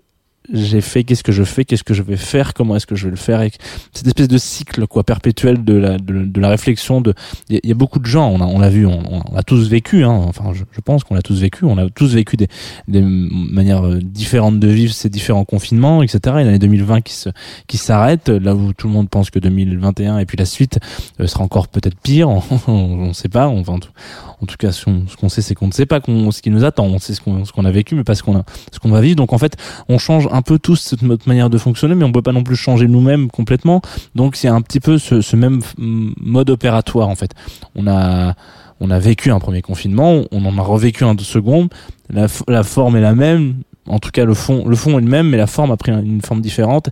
j'ai 0.52 0.80
fait, 0.80 1.04
qu'est-ce 1.04 1.22
que 1.22 1.32
je 1.32 1.44
fais, 1.44 1.64
qu'est-ce 1.64 1.84
que 1.84 1.94
je 1.94 2.02
vais 2.02 2.16
faire, 2.16 2.54
comment 2.54 2.76
est-ce 2.76 2.86
que 2.86 2.96
je 2.96 3.04
vais 3.04 3.10
le 3.10 3.16
faire, 3.16 3.42
et 3.42 3.50
cette 3.92 4.06
espèce 4.06 4.28
de 4.28 4.38
cycle 4.38 4.86
quoi 4.86 5.04
perpétuel 5.04 5.64
de 5.64 5.74
la 5.74 5.98
de, 5.98 6.24
de 6.24 6.40
la 6.40 6.48
réflexion. 6.48 7.00
De 7.00 7.14
il 7.48 7.60
y, 7.64 7.68
a- 7.68 7.72
a 7.72 7.74
beaucoup 7.74 7.98
de 7.98 8.06
gens, 8.06 8.28
on 8.30 8.40
a 8.40 8.44
on 8.46 8.58
l'a 8.58 8.68
vu, 8.68 8.86
on, 8.86 9.00
on 9.32 9.36
a 9.36 9.42
tous 9.42 9.68
vécu, 9.68 10.04
hein, 10.04 10.10
enfin 10.28 10.52
je, 10.52 10.64
je 10.72 10.80
pense 10.80 11.04
qu'on 11.04 11.14
l'a 11.14 11.22
tous 11.22 11.40
vécu, 11.40 11.64
on 11.64 11.78
a 11.78 11.88
tous 11.90 12.14
vécu 12.14 12.36
des 12.36 12.48
des 12.88 13.00
manières 13.02 13.86
euh, 13.86 13.98
différentes 14.02 14.58
de 14.60 14.68
vivre 14.68 14.92
ces 14.92 15.08
différents 15.08 15.44
confinements, 15.44 16.02
etc. 16.02 16.18
Et 16.40 16.44
l'année 16.44 16.58
2020 16.58 17.00
qui 17.02 17.14
se 17.14 17.28
qui 17.66 17.76
s'arrête, 17.78 18.28
là 18.28 18.54
où 18.54 18.72
tout 18.72 18.86
le 18.88 18.92
monde 18.92 19.08
pense 19.08 19.30
que 19.30 19.38
2021 19.38 20.18
et 20.18 20.26
puis 20.26 20.36
la 20.36 20.44
suite 20.46 20.78
euh, 21.20 21.26
sera 21.26 21.44
encore 21.44 21.68
peut-être 21.68 21.96
pire, 22.00 22.28
on, 22.28 22.42
on 22.68 23.12
sait 23.12 23.28
pas, 23.28 23.48
enfin 23.48 23.74
en 23.74 24.46
tout, 24.46 24.56
cas 24.58 24.72
ce 24.72 24.86
qu'on 25.20 25.28
sait 25.28 25.42
c'est 25.42 25.54
qu'on 25.54 25.66
ne 25.68 25.72
sait 25.72 25.86
pas 25.86 26.00
qu'on- 26.00 26.30
ce 26.30 26.42
qui 26.42 26.50
nous 26.50 26.64
attend, 26.64 26.86
on 26.86 26.98
sait 26.98 27.14
ce 27.14 27.20
qu'on 27.20 27.42
qu'on 27.44 27.64
a 27.64 27.70
vécu 27.70 27.94
mais 27.94 28.04
pas 28.04 28.14
ce 28.14 28.22
qu'on 28.22 28.36
a 28.36 28.44
ce 28.72 28.78
qu'on 28.78 28.90
va 28.90 29.00
vivre. 29.00 29.16
Donc 29.16 29.32
en 29.32 29.38
fait, 29.38 29.56
on 29.88 29.98
change 29.98 30.28
peu 30.42 30.58
tous 30.58 30.76
cette 30.76 31.02
manière 31.26 31.50
de 31.50 31.58
fonctionner 31.58 31.94
mais 31.94 32.04
on 32.04 32.12
peut 32.12 32.22
pas 32.22 32.32
non 32.32 32.42
plus 32.42 32.56
changer 32.56 32.86
nous-mêmes 32.88 33.28
complètement. 33.30 33.80
Donc 34.14 34.36
c'est 34.36 34.48
un 34.48 34.60
petit 34.62 34.80
peu 34.80 34.98
ce, 34.98 35.36
même 35.36 35.60
mode 35.76 36.50
opératoire 36.50 37.08
en 37.08 37.14
fait. 37.16 37.32
On 37.74 37.86
a 37.86 38.34
on 38.80 38.90
a 38.90 38.98
vécu 38.98 39.30
un 39.30 39.38
premier 39.40 39.60
confinement, 39.62 40.22
on 40.32 40.44
en 40.46 40.56
a 40.56 40.62
revécu 40.62 41.04
un 41.04 41.14
second, 41.18 41.68
la, 42.08 42.26
la 42.48 42.62
forme 42.62 42.96
est 42.96 43.02
la 43.02 43.14
même, 43.14 43.56
en 43.86 43.98
tout 43.98 44.10
cas 44.10 44.24
le 44.24 44.32
fond 44.34 44.66
le 44.66 44.74
fond 44.76 44.98
est 44.98 45.02
le 45.02 45.08
même 45.08 45.28
mais 45.28 45.36
la 45.36 45.46
forme 45.46 45.70
a 45.70 45.76
pris 45.76 45.92
un- 45.92 46.02
une 46.02 46.22
forme 46.22 46.40
différente. 46.40 46.88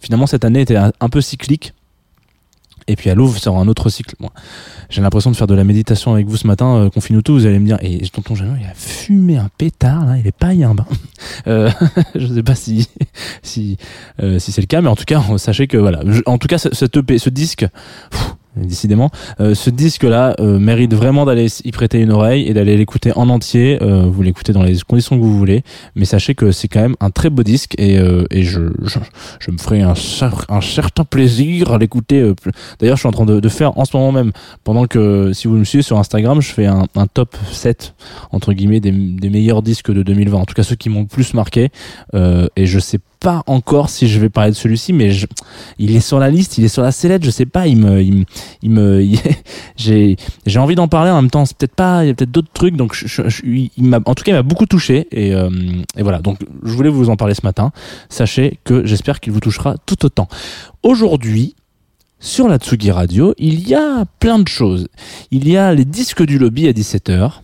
Finalement 0.00 0.26
cette 0.26 0.44
année 0.44 0.60
était 0.62 0.76
un, 0.76 0.92
un 1.00 1.08
peu 1.08 1.20
cyclique. 1.20 1.72
Et 2.88 2.96
puis 2.96 3.10
à 3.10 3.14
Louvre 3.14 3.38
sera 3.38 3.60
un 3.60 3.68
autre 3.68 3.90
cycle. 3.90 4.16
J'ai 4.88 5.02
l'impression 5.02 5.30
de 5.30 5.36
faire 5.36 5.46
de 5.46 5.54
la 5.54 5.64
méditation 5.64 6.14
avec 6.14 6.26
vous 6.26 6.38
ce 6.38 6.46
matin, 6.46 6.76
euh, 6.76 6.90
confine 6.90 7.22
tout. 7.22 7.34
Vous 7.34 7.46
allez 7.46 7.58
me 7.58 7.66
dire, 7.66 7.78
et 7.82 8.00
tonton 8.08 8.34
Jeannot, 8.34 8.56
il 8.58 8.66
a 8.66 8.74
fumé 8.74 9.36
un 9.36 9.50
pétard 9.58 10.06
là, 10.06 10.16
il 10.16 10.26
est 10.26 10.32
pas 10.32 10.48
hein. 10.48 10.74
Euh, 11.46 11.70
je 12.14 12.26
sais 12.26 12.42
pas 12.42 12.54
si 12.54 12.88
si 13.42 13.76
euh, 14.22 14.38
si 14.38 14.50
c'est 14.50 14.60
le 14.60 14.66
cas, 14.66 14.80
mais 14.80 14.88
en 14.88 14.96
tout 14.96 15.04
cas, 15.04 15.22
sachez 15.36 15.66
que 15.66 15.76
voilà. 15.76 16.00
En 16.26 16.38
tout 16.38 16.48
cas, 16.48 16.56
EP, 16.56 17.18
ce 17.18 17.30
disque. 17.30 17.66
Décidément, 18.64 19.10
euh, 19.40 19.54
ce 19.54 19.70
disque-là 19.70 20.34
euh, 20.40 20.58
mérite 20.58 20.94
vraiment 20.94 21.24
d'aller 21.24 21.46
y 21.64 21.72
prêter 21.72 22.00
une 22.00 22.12
oreille 22.12 22.46
et 22.46 22.54
d'aller 22.54 22.76
l'écouter 22.76 23.12
en 23.16 23.28
entier. 23.28 23.78
Euh, 23.82 24.04
vous 24.06 24.22
l'écoutez 24.22 24.52
dans 24.52 24.62
les 24.62 24.76
conditions 24.86 25.16
que 25.16 25.22
vous 25.22 25.36
voulez, 25.36 25.62
mais 25.94 26.04
sachez 26.04 26.34
que 26.34 26.50
c'est 26.50 26.68
quand 26.68 26.80
même 26.80 26.96
un 27.00 27.10
très 27.10 27.30
beau 27.30 27.42
disque 27.42 27.74
et, 27.78 27.98
euh, 27.98 28.24
je, 28.32 28.60
me 28.60 29.58
ferai 29.58 29.82
un, 29.82 29.94
cer- 29.94 30.44
un 30.48 30.60
certain 30.60 31.04
plaisir 31.04 31.72
à 31.72 31.78
l'écouter. 31.78 32.32
D'ailleurs, 32.78 32.96
je 32.96 33.00
suis 33.00 33.08
en 33.08 33.12
train 33.12 33.26
de, 33.26 33.48
faire 33.48 33.78
en 33.78 33.84
ce 33.84 33.96
moment 33.96 34.12
même, 34.12 34.32
pendant 34.64 34.86
que 34.86 35.32
si 35.32 35.48
vous 35.48 35.56
me 35.56 35.64
suivez 35.64 35.82
sur 35.82 35.98
Instagram, 35.98 36.40
je 36.40 36.52
fais 36.52 36.66
un, 36.66 36.86
top 37.12 37.36
7 37.50 37.94
entre 38.32 38.52
guillemets 38.52 38.80
des, 38.80 38.90
des 38.92 39.30
meilleurs 39.30 39.62
disques 39.62 39.92
de 39.92 40.02
2020. 40.02 40.38
En 40.38 40.44
tout 40.44 40.54
cas, 40.54 40.62
ceux 40.62 40.76
qui 40.76 40.90
m'ont 40.90 41.00
le 41.00 41.06
plus 41.06 41.34
marqué. 41.34 41.70
Et 42.14 42.66
je 42.66 42.78
sais 42.78 42.98
pas 43.20 43.42
encore 43.46 43.90
si 43.90 44.08
je 44.08 44.18
vais 44.20 44.28
parler 44.28 44.50
de 44.52 44.56
celui-ci, 44.56 44.92
mais 44.92 45.10
je- 45.10 45.26
il 45.78 45.94
est 45.96 46.00
sur 46.00 46.18
la 46.18 46.30
liste, 46.30 46.58
il 46.58 46.64
est 46.64 46.68
sur 46.68 46.82
la 46.82 46.92
sellette. 46.92 47.24
Je 47.24 47.30
sais 47.30 47.46
pas, 47.46 47.66
il 47.66 47.76
me, 47.76 48.00
il 48.02 48.24
il 48.62 48.70
me, 48.70 49.02
j'ai, 49.76 50.16
j'ai 50.46 50.58
envie 50.58 50.74
d'en 50.74 50.88
parler 50.88 51.10
en 51.10 51.20
même 51.22 51.30
temps. 51.30 51.44
C'est 51.44 51.56
peut-être 51.56 51.74
pas, 51.74 52.04
il 52.04 52.08
y 52.08 52.10
a 52.10 52.14
peut-être 52.14 52.30
d'autres 52.30 52.52
trucs. 52.52 52.76
Donc, 52.76 52.94
je, 52.94 53.06
je- 53.06 53.28
je- 53.28 53.42
il 53.44 53.70
m'a, 53.84 53.98
en 54.04 54.14
tout 54.14 54.24
cas, 54.24 54.32
il 54.32 54.34
m'a 54.34 54.42
beaucoup 54.42 54.66
touché. 54.66 55.08
Et, 55.10 55.34
euh, 55.34 55.50
et 55.96 56.02
voilà. 56.02 56.20
Donc, 56.20 56.38
je 56.64 56.72
voulais 56.72 56.90
vous 56.90 57.10
en 57.10 57.16
parler 57.16 57.34
ce 57.34 57.44
matin. 57.44 57.72
Sachez 58.08 58.58
que 58.64 58.86
j'espère 58.86 59.20
qu'il 59.20 59.32
vous 59.32 59.40
touchera 59.40 59.76
tout 59.86 60.04
autant. 60.04 60.28
Aujourd'hui, 60.82 61.54
sur 62.20 62.48
la 62.48 62.58
Tsugi 62.58 62.90
Radio, 62.90 63.34
il 63.38 63.68
y 63.68 63.74
a 63.74 64.04
plein 64.18 64.38
de 64.40 64.48
choses. 64.48 64.88
Il 65.30 65.48
y 65.48 65.56
a 65.56 65.72
les 65.74 65.84
disques 65.84 66.24
du 66.24 66.38
lobby 66.38 66.66
à 66.68 66.72
17h. 66.72 67.42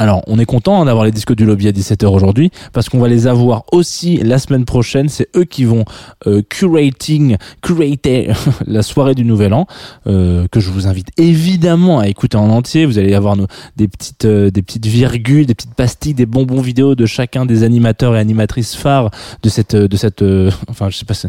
Alors, 0.00 0.22
on 0.28 0.38
est 0.38 0.46
content 0.46 0.80
hein, 0.80 0.86
d'avoir 0.86 1.04
les 1.04 1.10
disques 1.10 1.34
du 1.34 1.44
lobby 1.44 1.68
à 1.68 1.72
17h 1.72 2.06
aujourd'hui 2.06 2.50
parce 2.72 2.88
qu'on 2.88 3.00
va 3.00 3.08
les 3.08 3.26
avoir 3.26 3.64
aussi 3.70 4.16
la 4.16 4.38
semaine 4.38 4.64
prochaine. 4.64 5.10
C'est 5.10 5.28
eux 5.36 5.44
qui 5.44 5.64
vont 5.64 5.84
euh, 6.26 6.40
curating, 6.48 7.36
curater 7.60 8.32
la 8.66 8.80
soirée 8.80 9.14
du 9.14 9.26
Nouvel 9.26 9.52
An 9.52 9.66
euh, 10.06 10.48
que 10.50 10.58
je 10.58 10.70
vous 10.70 10.86
invite 10.86 11.08
évidemment 11.18 11.98
à 11.98 12.08
écouter 12.08 12.38
en 12.38 12.48
entier. 12.48 12.86
Vous 12.86 12.98
allez 12.98 13.12
avoir 13.12 13.36
nos, 13.36 13.46
des 13.76 13.88
petites 13.88 14.24
euh, 14.24 14.50
des 14.50 14.62
petites 14.62 14.86
virgules, 14.86 15.44
des 15.44 15.54
petites 15.54 15.74
pastilles, 15.74 16.14
des 16.14 16.24
bonbons 16.24 16.62
vidéo 16.62 16.94
de 16.94 17.04
chacun 17.04 17.44
des 17.44 17.62
animateurs 17.62 18.16
et 18.16 18.20
animatrices 18.20 18.74
phares 18.74 19.10
de 19.42 19.50
cette 19.50 19.76
de 19.76 19.96
cette 19.98 20.22
euh, 20.22 20.50
enfin 20.70 20.88
je 20.88 20.96
sais 20.96 21.04
pas 21.04 21.12
ça 21.12 21.28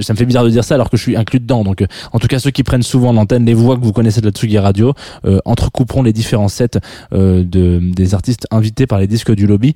ça 0.00 0.12
me 0.12 0.18
fait 0.18 0.26
bizarre 0.26 0.44
de 0.44 0.50
dire 0.50 0.64
ça 0.64 0.74
alors 0.74 0.90
que 0.90 0.96
je 0.96 1.02
suis 1.02 1.16
inclus 1.16 1.40
dedans. 1.40 1.64
Donc 1.64 1.82
euh, 1.82 1.86
en 2.12 2.18
tout 2.18 2.26
cas 2.26 2.38
ceux 2.38 2.50
qui 2.50 2.64
prennent 2.64 2.82
souvent 2.82 3.12
l'antenne, 3.12 3.44
les 3.44 3.54
voix 3.54 3.76
que 3.76 3.82
vous 3.82 3.92
connaissez 3.92 4.20
de 4.20 4.26
la 4.26 4.32
Tsugi 4.32 4.58
Radio 4.58 4.92
euh, 5.24 5.38
entrecouperont 5.44 6.02
les 6.02 6.12
différents 6.12 6.48
sets 6.48 6.78
euh, 7.12 7.44
de 7.44 7.80
des 7.80 8.09
artistes 8.14 8.46
invités 8.50 8.86
par 8.86 8.98
les 8.98 9.06
disques 9.06 9.34
du 9.34 9.46
lobby. 9.46 9.74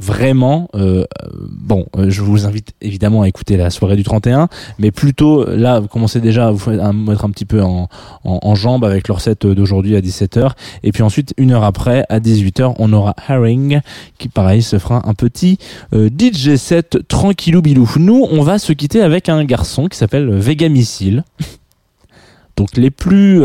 Vraiment, 0.00 0.68
euh, 0.74 1.04
bon, 1.48 1.86
euh, 1.96 2.10
je 2.10 2.20
vous 2.20 2.46
invite 2.46 2.72
évidemment 2.80 3.22
à 3.22 3.28
écouter 3.28 3.56
la 3.56 3.70
soirée 3.70 3.94
du 3.94 4.02
31, 4.02 4.48
mais 4.80 4.90
plutôt 4.90 5.44
là, 5.48 5.78
vous 5.78 5.86
commencez 5.86 6.20
déjà 6.20 6.48
à 6.48 6.50
vous 6.50 6.70
mettre 6.70 7.24
un 7.24 7.30
petit 7.30 7.44
peu 7.44 7.62
en, 7.62 7.88
en, 8.24 8.38
en 8.42 8.54
jambe 8.56 8.84
avec 8.84 9.06
leur 9.06 9.20
set 9.20 9.46
d'aujourd'hui 9.46 9.94
à 9.94 10.00
17h, 10.00 10.50
et 10.82 10.90
puis 10.90 11.04
ensuite 11.04 11.32
une 11.36 11.52
heure 11.52 11.62
après 11.62 12.04
à 12.08 12.18
18h, 12.18 12.74
on 12.80 12.92
aura 12.92 13.14
Herring 13.28 13.82
qui 14.18 14.28
pareil 14.28 14.62
se 14.62 14.80
fera 14.80 15.08
un 15.08 15.14
petit 15.14 15.58
euh, 15.92 16.08
DJ 16.08 16.56
set 16.56 17.06
tranquillou 17.06 17.62
bilou. 17.62 17.88
Nous, 17.96 18.26
on 18.28 18.42
va 18.42 18.58
se 18.58 18.72
quitter 18.72 19.00
avec 19.00 19.28
un 19.28 19.44
garçon 19.44 19.86
qui 19.86 19.96
s'appelle 19.96 20.28
Vega 20.28 20.68
Missile. 20.68 21.22
Donc 22.56 22.76
les 22.76 22.90
plus 22.90 23.42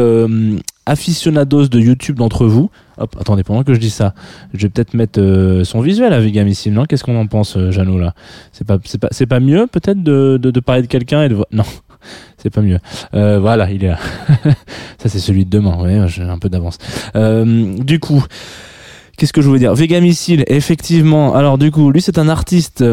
aficionados 0.89 1.67
de 1.67 1.79
YouTube 1.79 2.17
d'entre 2.17 2.45
vous, 2.47 2.71
hop, 2.97 3.15
attendez, 3.19 3.43
pendant 3.43 3.63
que 3.63 3.73
je 3.73 3.79
dis 3.79 3.91
ça, 3.91 4.13
je 4.53 4.63
vais 4.63 4.69
peut-être 4.69 4.95
mettre 4.95 5.21
euh, 5.21 5.63
son 5.63 5.81
visuel 5.81 6.13
à 6.13 6.19
Vega 6.19 6.43
Missile, 6.43 6.73
non? 6.73 6.85
Qu'est-ce 6.85 7.03
qu'on 7.03 7.15
en 7.15 7.27
pense, 7.27 7.55
euh, 7.57 7.71
là? 7.71 8.13
C'est 8.51 8.65
pas, 8.65 8.79
pas, 8.79 9.39
mieux, 9.39 9.67
peut-être, 9.67 10.01
de, 10.01 10.37
de, 10.41 10.59
parler 10.59 10.81
de 10.81 10.87
quelqu'un 10.87 11.23
et 11.23 11.29
de... 11.29 11.37
Non, 11.51 11.63
c'est 12.37 12.49
pas 12.49 12.61
mieux. 12.61 12.79
Euh, 13.13 13.39
voilà, 13.39 13.69
il 13.71 13.83
est 13.83 13.89
là. 13.89 13.99
ça, 14.97 15.09
c'est 15.09 15.19
celui 15.19 15.45
de 15.45 15.49
demain, 15.49 15.77
ouais, 15.77 16.07
j'ai 16.07 16.23
un 16.23 16.39
peu 16.39 16.49
d'avance. 16.49 16.77
Euh, 17.15 17.77
du 17.77 17.99
coup... 17.99 18.23
Qu'est-ce 19.17 19.33
que 19.33 19.41
je 19.41 19.47
voulais 19.47 19.59
dire? 19.59 19.75
Vega 19.75 19.99
Missile, 19.99 20.45
effectivement. 20.47 21.35
Alors 21.35 21.57
du 21.57 21.71
coup, 21.71 21.91
lui 21.91 22.01
c'est 22.01 22.17
un 22.17 22.29
artiste 22.29 22.85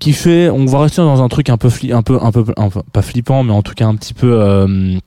qui 0.00 0.12
fait. 0.12 0.50
On 0.50 0.66
va 0.66 0.80
rester 0.80 1.00
dans 1.00 1.22
un 1.22 1.28
truc 1.28 1.48
un 1.48 1.58
peu 1.58 1.68
un 1.92 2.02
peu 2.02 2.18
un 2.20 2.32
peu 2.32 2.44
pas 2.92 3.02
flippant, 3.02 3.44
mais 3.44 3.52
en 3.52 3.62
tout 3.62 3.74
cas 3.74 3.86
un 3.86 3.94
petit 3.94 4.12
peu 4.12 4.98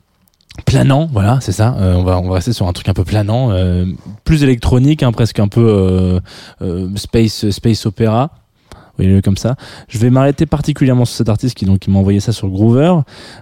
planant. 0.66 1.10
Voilà, 1.12 1.39
c'est 1.42 1.52
ça. 1.52 1.76
Euh, 1.80 1.96
on 1.96 2.04
va 2.04 2.20
on 2.20 2.30
va 2.30 2.36
rester 2.36 2.54
sur 2.54 2.68
un 2.68 2.74
truc 2.74 2.89
un 2.89 2.94
peu 2.94 3.04
planant, 3.04 3.52
euh, 3.52 3.86
plus 4.24 4.44
électronique, 4.44 5.04
hein, 5.04 5.12
presque 5.12 5.39
un 5.39 5.48
peu 5.48 6.22
euh, 6.62 6.89
space 6.96 7.50
space 7.50 7.86
opéra. 7.86 8.32
Voyez-le 8.97 9.21
comme 9.21 9.38
ça. 9.38 9.56
Je 9.88 9.97
vais 9.97 10.10
m'arrêter 10.10 10.45
particulièrement 10.45 11.06
sur 11.06 11.15
cet 11.15 11.29
artiste 11.29 11.56
qui 11.56 11.65
donc 11.65 11.88
m'a 11.88 11.99
envoyé 11.99 12.19
ça 12.19 12.32
sur 12.32 12.47
Groover, 12.49 12.95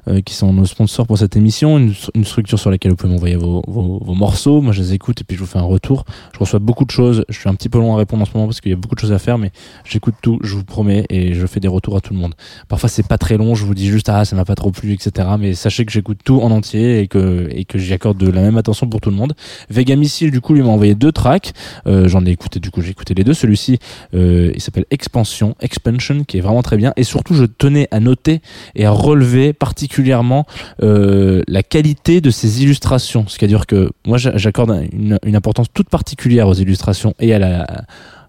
euh, 0.08 0.22
qui 0.22 0.34
sont 0.34 0.54
nos 0.54 0.66
sponsors 0.66 1.06
pour 1.06 1.18
cette 1.18 1.36
émission, 1.36 1.78
une, 1.78 1.94
une 2.16 2.26
structure 2.26 2.58
sur 2.58 2.72
laquelle 2.72 2.92
vous 2.92 2.98
pouvez 2.98 3.12
m'envoyer 3.14 3.36
vos, 3.36 3.62
vos, 3.68 4.00
vos 4.02 4.14
morceaux. 4.14 4.62
Moi, 4.62 4.72
je 4.72 4.82
les 4.82 4.94
écoute 4.94 5.22
et 5.22 5.24
puis 5.24 5.36
je 5.36 5.42
vous 5.42 5.48
fais 5.48 5.60
un 5.60 5.64
retour. 5.64 6.06
Je 6.34 6.40
reçois 6.40 6.60
beaucoup 6.60 6.86
de 6.86 6.92
choses. 6.92 7.26
Je 7.30 7.38
suis 7.38 7.50
un 7.50 7.56
petit 7.56 7.70
peu 7.70 7.80
long 7.80 7.94
à 7.96 7.98
répondre 7.98 8.24
en 8.24 8.26
ce 8.26 8.32
moment 8.34 8.48
parce 8.48 8.62
qu'il 8.62 8.72
y 8.72 8.74
a 8.74 8.78
beaucoup 8.78 8.96
de 8.96 9.00
choses 9.02 9.12
à 9.12 9.20
faire, 9.20 9.38
mais 9.38 9.52
j'écoute 9.84 10.16
tout, 10.22 10.40
je 10.44 10.56
vous 10.56 10.64
promets, 10.64 11.06
et 11.10 11.34
je 11.34 11.46
fais 11.48 11.60
des 11.60 11.68
retours 11.68 11.98
à 11.98 12.02
tout 12.02 12.14
le 12.14 12.20
monde. 12.20 12.34
Parfois, 12.68 12.90
c'est 12.90 13.08
pas 13.08 13.18
très 13.18 13.38
long. 13.38 13.56
Je 13.56 13.66
vous 13.66 13.76
dis 13.76 13.88
juste 13.88 14.10
ah 14.10 14.24
ça 14.26 14.36
m'a 14.36 14.46
pas 14.46 14.56
trop 14.56 14.72
plu, 14.72 14.94
etc. 14.94 15.28
Mais 15.40 15.54
sachez 15.54 15.86
que 15.86 15.92
j'écoute 15.92 16.20
tout 16.24 16.40
en 16.42 16.52
entier 16.52 17.00
et 17.02 17.08
que 17.08 17.50
et 17.52 17.66
que 17.66 17.78
j'y 17.78 17.94
accorde 17.94 18.18
de 18.18 18.30
la 18.30 18.42
même 18.42 18.58
attention 18.58 18.88
pour 18.88 19.02
tout 19.02 19.10
le 19.10 19.16
monde. 19.16 19.34
Vega 19.70 19.96
Missile, 19.96 20.32
du 20.32 20.42
coup, 20.42 20.54
lui 20.54 20.62
m'a 20.62 20.70
envoyé 20.70 20.96
deux 20.96 21.12
tracks. 21.12 21.54
Euh, 21.88 22.08
J'en 22.08 22.26
ai 22.26 22.30
écouté, 22.30 22.60
du 22.60 22.72
coup, 22.72 22.82
j'ai 22.82 22.92
écouté 22.92 23.14
les 23.14 23.24
deux. 23.24 23.34
Celui-ci, 23.34 23.80
euh, 24.14 24.52
il 24.54 24.62
s'appelle 24.62 24.86
Expansion, 24.92 25.41
Expansion, 25.62 26.24
qui 26.24 26.38
est 26.38 26.42
vraiment 26.42 26.62
très 26.62 26.78
bien. 26.78 26.94
Et 26.96 27.04
surtout, 27.04 27.34
je 27.34 27.46
tenais 27.46 27.88
à 27.92 28.00
noter 28.00 28.42
et 28.76 28.86
à 28.86 28.92
relever 28.92 29.54
particulièrement 29.54 30.46
euh, 30.84 31.42
la 31.48 31.64
qualité 31.64 32.22
de 32.22 32.30
ses 32.32 32.64
illustrations. 32.64 33.26
C'est-à-dire 33.28 33.66
que 33.68 33.90
moi, 34.06 34.18
j'a- 34.18 34.38
j'accorde 34.38 34.86
une, 34.92 35.20
importance 35.36 35.68
toute 35.74 35.90
particulière 35.90 36.48
aux 36.48 36.54
illustrations 36.54 37.14
et 37.20 37.34
à 37.34 37.40
la 37.40 37.66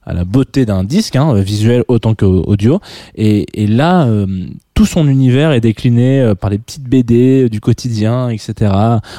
à 0.04 0.14
la 0.14 0.24
beauté 0.24 0.66
d'un 0.66 0.82
disque, 0.82 1.14
hein, 1.14 1.32
visuel 1.34 1.84
autant 1.86 2.16
qu'audio. 2.16 2.80
Et, 3.14 3.46
et 3.54 3.68
là, 3.68 4.04
euh, 4.08 4.26
tout 4.74 4.86
son 4.86 5.06
univers 5.08 5.52
est 5.52 5.60
décliné 5.60 6.20
euh, 6.20 6.34
par 6.34 6.50
les 6.50 6.58
petites 6.58 6.84
BD 6.84 7.48
du 7.48 7.60
quotidien, 7.60 8.28
etc. 8.28 8.72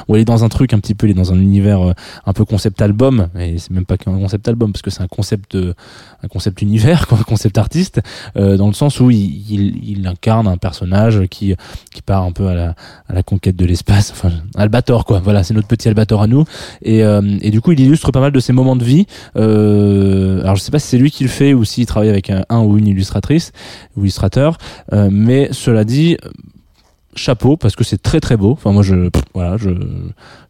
Où 0.08 0.16
il 0.16 0.20
est 0.20 0.24
dans 0.24 0.44
un 0.44 0.48
truc 0.48 0.72
un 0.72 0.78
petit 0.78 0.94
peu, 0.94 1.06
il 1.06 1.10
est 1.10 1.14
dans 1.14 1.32
un 1.32 1.38
univers 1.38 1.88
euh, 1.88 1.92
un 2.26 2.32
peu 2.32 2.44
concept 2.44 2.82
album, 2.82 3.28
et 3.38 3.58
c'est 3.58 3.70
même 3.70 3.86
pas 3.86 3.96
qu'un 3.96 4.16
concept 4.18 4.48
album 4.48 4.72
parce 4.72 4.82
que 4.82 4.90
c'est 4.90 5.02
un 5.02 5.08
concept, 5.08 5.54
euh, 5.54 5.74
un 6.22 6.28
concept 6.28 6.62
univers, 6.62 7.06
un 7.12 7.22
concept 7.22 7.58
artiste, 7.58 8.00
euh, 8.36 8.56
dans 8.56 8.66
le 8.66 8.72
sens 8.72 9.00
où 9.00 9.10
il, 9.10 9.50
il, 9.50 9.90
il 9.90 10.06
incarne 10.06 10.46
un 10.46 10.56
personnage 10.56 11.26
qui 11.28 11.54
qui 11.92 12.02
part 12.02 12.24
un 12.24 12.32
peu 12.32 12.48
à 12.48 12.54
la, 12.54 12.74
à 13.08 13.14
la 13.14 13.22
conquête 13.22 13.56
de 13.56 13.64
l'espace, 13.64 14.10
enfin 14.10 14.30
Albator 14.56 15.04
quoi. 15.04 15.20
Voilà, 15.20 15.42
c'est 15.42 15.54
notre 15.54 15.68
petit 15.68 15.88
Albator 15.88 16.22
à 16.22 16.26
nous. 16.26 16.44
Et, 16.82 17.02
euh, 17.02 17.22
et 17.40 17.50
du 17.50 17.60
coup, 17.60 17.72
il 17.72 17.80
illustre 17.80 18.12
pas 18.12 18.20
mal 18.20 18.32
de 18.32 18.40
ses 18.40 18.52
moments 18.52 18.76
de 18.76 18.84
vie. 18.84 19.06
Euh, 19.36 20.42
alors 20.42 20.56
je 20.56 20.62
sais 20.62 20.70
pas 20.70 20.78
si 20.78 20.88
c'est 20.88 20.98
lui 20.98 21.10
qui 21.10 21.24
le 21.24 21.30
fait 21.30 21.54
ou 21.54 21.64
s'il 21.64 21.86
travaille 21.86 22.10
avec 22.10 22.30
un, 22.30 22.44
un 22.48 22.60
ou 22.60 22.78
une 22.78 22.86
illustratrice 22.86 23.52
ou 23.96 24.02
illustrateur, 24.02 24.58
euh, 24.92 25.08
mais 25.10 25.48
cela 25.54 25.84
dit, 25.84 26.16
chapeau 27.16 27.56
parce 27.56 27.76
que 27.76 27.84
c'est 27.84 28.00
très 28.00 28.20
très 28.20 28.36
beau. 28.36 28.52
Enfin 28.52 28.72
moi 28.72 28.82
je 28.82 29.10
voilà 29.34 29.56
je 29.56 29.70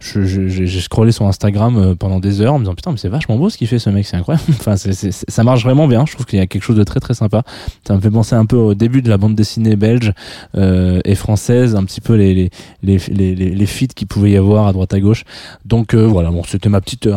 j'ai 0.01 0.81
scrollé 0.81 1.13
sur 1.13 1.27
Instagram 1.27 1.77
euh, 1.77 1.95
pendant 1.95 2.21
des 2.21 2.41
heures 2.41 2.55
en 2.55 2.59
me 2.59 2.65
disant 2.65 2.75
putain 2.75 2.93
mais 2.93 2.97
c'est 2.97 3.09
vachement 3.09 3.37
beau 3.37 3.51
ce 3.51 3.59
qu'il 3.59 3.67
fait 3.67 3.79
ce 3.79 3.91
mec 3.91 4.07
c'est 4.07 4.17
incroyable. 4.17 4.45
Enfin 4.51 4.77
ça 4.77 5.45
marche 5.45 5.63
vraiment 5.63 5.87
bien. 5.87 6.05
Je 6.07 6.13
trouve 6.13 6.27
qu'il 6.27 6.39
y 6.39 6.43
a 6.43 6.47
quelque 6.47 6.63
chose 6.63 6.77
de 6.77 6.85
très 6.85 7.01
très 7.01 7.15
sympa. 7.15 7.43
Ça 7.87 7.95
me 7.95 8.01
fait 8.01 8.11
penser 8.11 8.35
un 8.35 8.47
peu 8.47 8.57
au 8.57 8.75
début 8.75 9.03
de 9.03 9.09
la 9.09 9.19
bande 9.19 9.35
dessinée 9.35 9.77
belge 9.77 10.13
euh, 10.57 11.01
et 11.05 11.15
française, 11.15 11.75
un 11.75 11.85
petit 11.85 12.01
peu 12.01 12.15
les 12.15 12.51
les 12.83 12.99
les 13.09 13.35
les, 13.35 13.67
feats 13.67 13.95
qu'il 13.95 14.07
pouvait 14.07 14.33
y 14.33 14.37
avoir 14.37 14.67
à 14.67 14.73
droite 14.73 14.93
à 14.95 15.01
gauche. 15.01 15.25
Donc 15.65 15.95
euh, 15.95 16.07
voilà 16.07 16.31
bon 16.31 16.43
c'était 16.45 16.69
ma 16.69 16.81
petite 16.81 17.09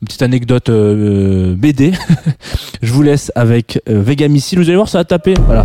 petite 0.00 0.22
anecdote 0.22 0.70
BD. 0.70 1.92
je 2.82 2.92
vous 2.92 3.02
laisse 3.02 3.32
avec 3.34 3.80
Vega 3.86 4.28
Missile. 4.28 4.58
Vous 4.58 4.68
allez 4.68 4.76
voir 4.76 4.88
ça 4.88 5.00
a 5.00 5.04
tapé 5.04 5.34
voilà. 5.46 5.64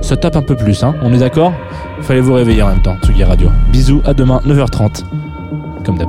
Ça 0.00 0.16
tape 0.16 0.36
un 0.36 0.42
peu 0.42 0.56
plus, 0.56 0.82
hein. 0.84 0.94
On 1.02 1.12
est 1.12 1.18
d'accord? 1.18 1.52
Fallait 2.00 2.20
vous 2.20 2.32
réveiller 2.34 2.62
en 2.62 2.68
même 2.68 2.82
temps, 2.82 2.96
Tsugi 3.02 3.24
Radio. 3.24 3.50
Bisous, 3.70 4.00
à 4.04 4.14
demain, 4.14 4.40
9h30. 4.46 5.04
Comme 5.84 5.98
d'hab. 5.98 6.08